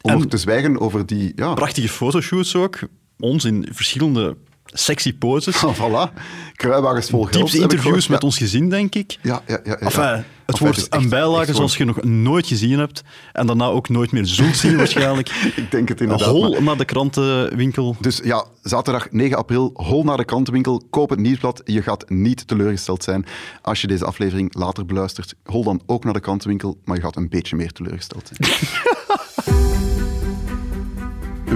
Om 0.00 0.10
En- 0.10 0.18
nog 0.18 0.26
te 0.26 0.36
zwijgen 0.36 0.80
over 0.80 1.06
die... 1.06 1.32
Ja, 1.34 1.54
prachtige 1.54 1.88
fotoshoots 1.88 2.56
ook. 2.56 2.78
Ons 3.18 3.44
in 3.44 3.68
verschillende 3.70 4.36
sexy 4.72 5.14
poses. 5.18 5.56
voilà. 5.80 6.12
Kruiwagens 6.54 7.08
vol 7.10 7.22
geld. 7.22 7.32
Diepste 7.34 7.58
interviews 7.58 8.06
met 8.08 8.24
ons 8.24 8.36
gezin, 8.38 8.68
denk 8.68 8.94
ik. 8.94 9.18
Ja, 9.22 9.42
ja, 9.46 9.60
ja. 9.64 9.76
ja, 9.80 9.86
Enfin, 9.86 10.02
het 10.02 10.24
Enfin, 10.46 10.66
wordt 10.66 10.86
een 10.94 11.08
bijlage 11.08 11.54
zoals 11.54 11.76
je 11.76 11.84
nog 11.84 12.02
nooit 12.02 12.46
gezien 12.46 12.78
hebt. 12.78 13.02
En 13.32 13.46
daarna 13.46 13.64
ook 13.66 13.88
nooit 13.88 14.12
meer 14.12 14.26
zult 14.26 14.56
zien 14.56 14.76
waarschijnlijk. 14.82 15.28
Ik 15.56 15.70
denk 15.70 15.88
het 15.88 16.00
inderdaad. 16.00 16.28
hol 16.28 16.50
maar- 16.50 16.62
naar 16.62 16.76
de 16.76 16.84
krantenwinkel. 16.84 17.96
Dus 18.00 18.20
ja, 18.24 18.44
zaterdag 18.62 19.10
9 19.10 19.36
april, 19.36 19.70
hol 19.74 20.04
naar 20.04 20.16
de 20.16 20.24
krantenwinkel, 20.24 20.82
koop 20.90 21.10
het 21.10 21.18
nieuwsblad. 21.18 21.62
Je 21.64 21.82
gaat 21.82 22.08
niet 22.10 22.48
teleurgesteld 22.48 23.02
zijn. 23.02 23.26
Als 23.62 23.80
je 23.80 23.86
deze 23.86 24.04
aflevering 24.04 24.54
later 24.54 24.86
beluistert, 24.86 25.34
hol 25.44 25.64
dan 25.64 25.82
ook 25.86 26.04
naar 26.04 26.12
de 26.14 26.20
krantenwinkel, 26.20 26.78
maar 26.84 26.96
je 26.96 27.02
gaat 27.02 27.16
een 27.16 27.28
beetje 27.28 27.56
meer 27.56 27.72
teleurgesteld 27.72 28.30
zijn. 28.32 28.50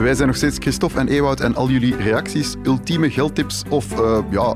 Wij 0.02 0.14
zijn 0.14 0.28
nog 0.28 0.36
steeds 0.36 0.58
Christophe 0.58 0.98
en 0.98 1.08
Ewout 1.08 1.40
en 1.40 1.54
al 1.54 1.68
jullie 1.68 1.96
reacties, 1.96 2.54
ultieme 2.62 3.10
geldtips 3.10 3.62
of 3.68 4.00
eh, 4.00 4.18
ja, 4.30 4.54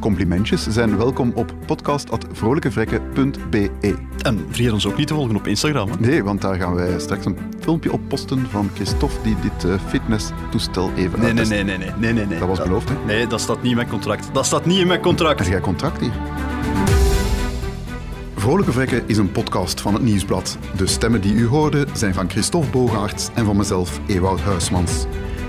complimentjes 0.00 0.66
zijn 0.66 0.96
welkom 0.96 1.32
op 1.34 1.54
podcast.vrolijkevrekken.be. 1.66 3.70
En 4.22 4.46
vergeet 4.48 4.72
ons 4.72 4.86
ook 4.86 4.96
niet 4.96 5.06
te 5.06 5.14
volgen 5.14 5.36
op 5.36 5.46
Instagram. 5.46 5.90
Hè. 5.90 5.96
Nee, 5.98 6.24
want 6.24 6.40
daar 6.40 6.54
gaan 6.54 6.74
wij 6.74 7.00
straks 7.00 7.24
een 7.24 7.36
filmpje 7.60 7.92
op 7.92 8.00
posten 8.08 8.46
van 8.50 8.70
Christophe 8.74 9.16
die 9.22 9.36
dit 9.42 9.64
eh, 9.64 9.74
fitnesstoestel 9.88 10.90
even 10.96 11.20
Nee, 11.20 11.32
nee, 11.32 11.44
nee, 11.44 11.64
nee, 11.64 11.78
nee, 11.78 11.90
nee, 11.98 12.12
nee, 12.12 12.26
nee. 12.26 12.38
Dat 12.38 12.48
was 12.48 12.62
beloofd, 12.62 12.88
hè? 12.88 12.94
Nee, 13.06 13.26
dat 13.26 13.40
staat 13.40 13.62
niet 13.62 13.70
in 13.70 13.76
mijn 13.76 13.88
contract. 13.88 14.28
Dat 14.32 14.46
staat 14.46 14.66
niet 14.66 14.78
in 14.78 14.86
mijn 14.86 15.00
contract. 15.00 15.38
Heb 15.38 15.48
jij 15.48 15.60
contract 15.60 16.00
hier? 16.00 16.12
Vrolijke 18.40 18.72
Vrekken 18.72 19.02
is 19.06 19.16
een 19.16 19.32
podcast 19.32 19.80
van 19.80 19.94
het 19.94 20.02
Nieuwsblad. 20.02 20.58
De 20.76 20.86
stemmen 20.86 21.20
die 21.20 21.34
u 21.34 21.46
hoorde 21.46 21.86
zijn 21.92 22.14
van 22.14 22.30
Christophe 22.30 22.70
Bogaerts 22.70 23.28
en 23.34 23.44
van 23.44 23.56
mezelf, 23.56 24.00
Ewout 24.06 24.40
Huismans. 24.40 25.06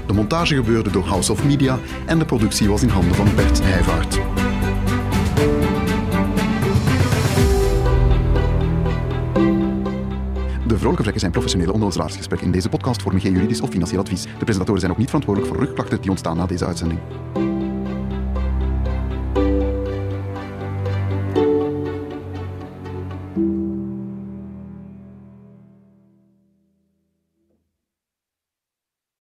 De 0.08 0.14
montage 0.14 0.56
gebeurde 0.56 0.92
door 0.92 1.04
House 1.04 1.32
of 1.32 1.44
Media 1.44 1.80
en 2.06 2.20
de 2.20 2.26
productie 2.26 2.70
was 2.70 2.82
in 2.82 2.90
handen 2.90 3.16
van 3.16 3.36
Bert 3.36 3.62
Nijvaart. 3.64 4.14
De 10.68 10.78
Vrolijke 10.78 11.02
vlekken 11.02 11.20
zijn 11.20 11.32
professionele 11.32 11.74
onderzoeksgesprekken. 11.74 12.48
In 12.48 12.54
deze 12.54 12.70
podcast 12.70 13.02
vormen 13.02 13.22
geen 13.22 13.34
juridisch 13.34 13.62
of 13.62 13.70
financieel 13.70 14.02
advies. 14.02 14.24
De 14.24 14.30
presentatoren 14.44 14.80
zijn 14.80 14.92
ook 14.92 14.98
niet 14.98 15.10
verantwoordelijk 15.10 15.54
voor 15.54 15.64
rugklachten 15.66 16.02
die 16.02 16.10
ontstaan 16.10 16.38
na 16.38 16.46
deze 16.46 16.66
uitzending. 16.66 17.00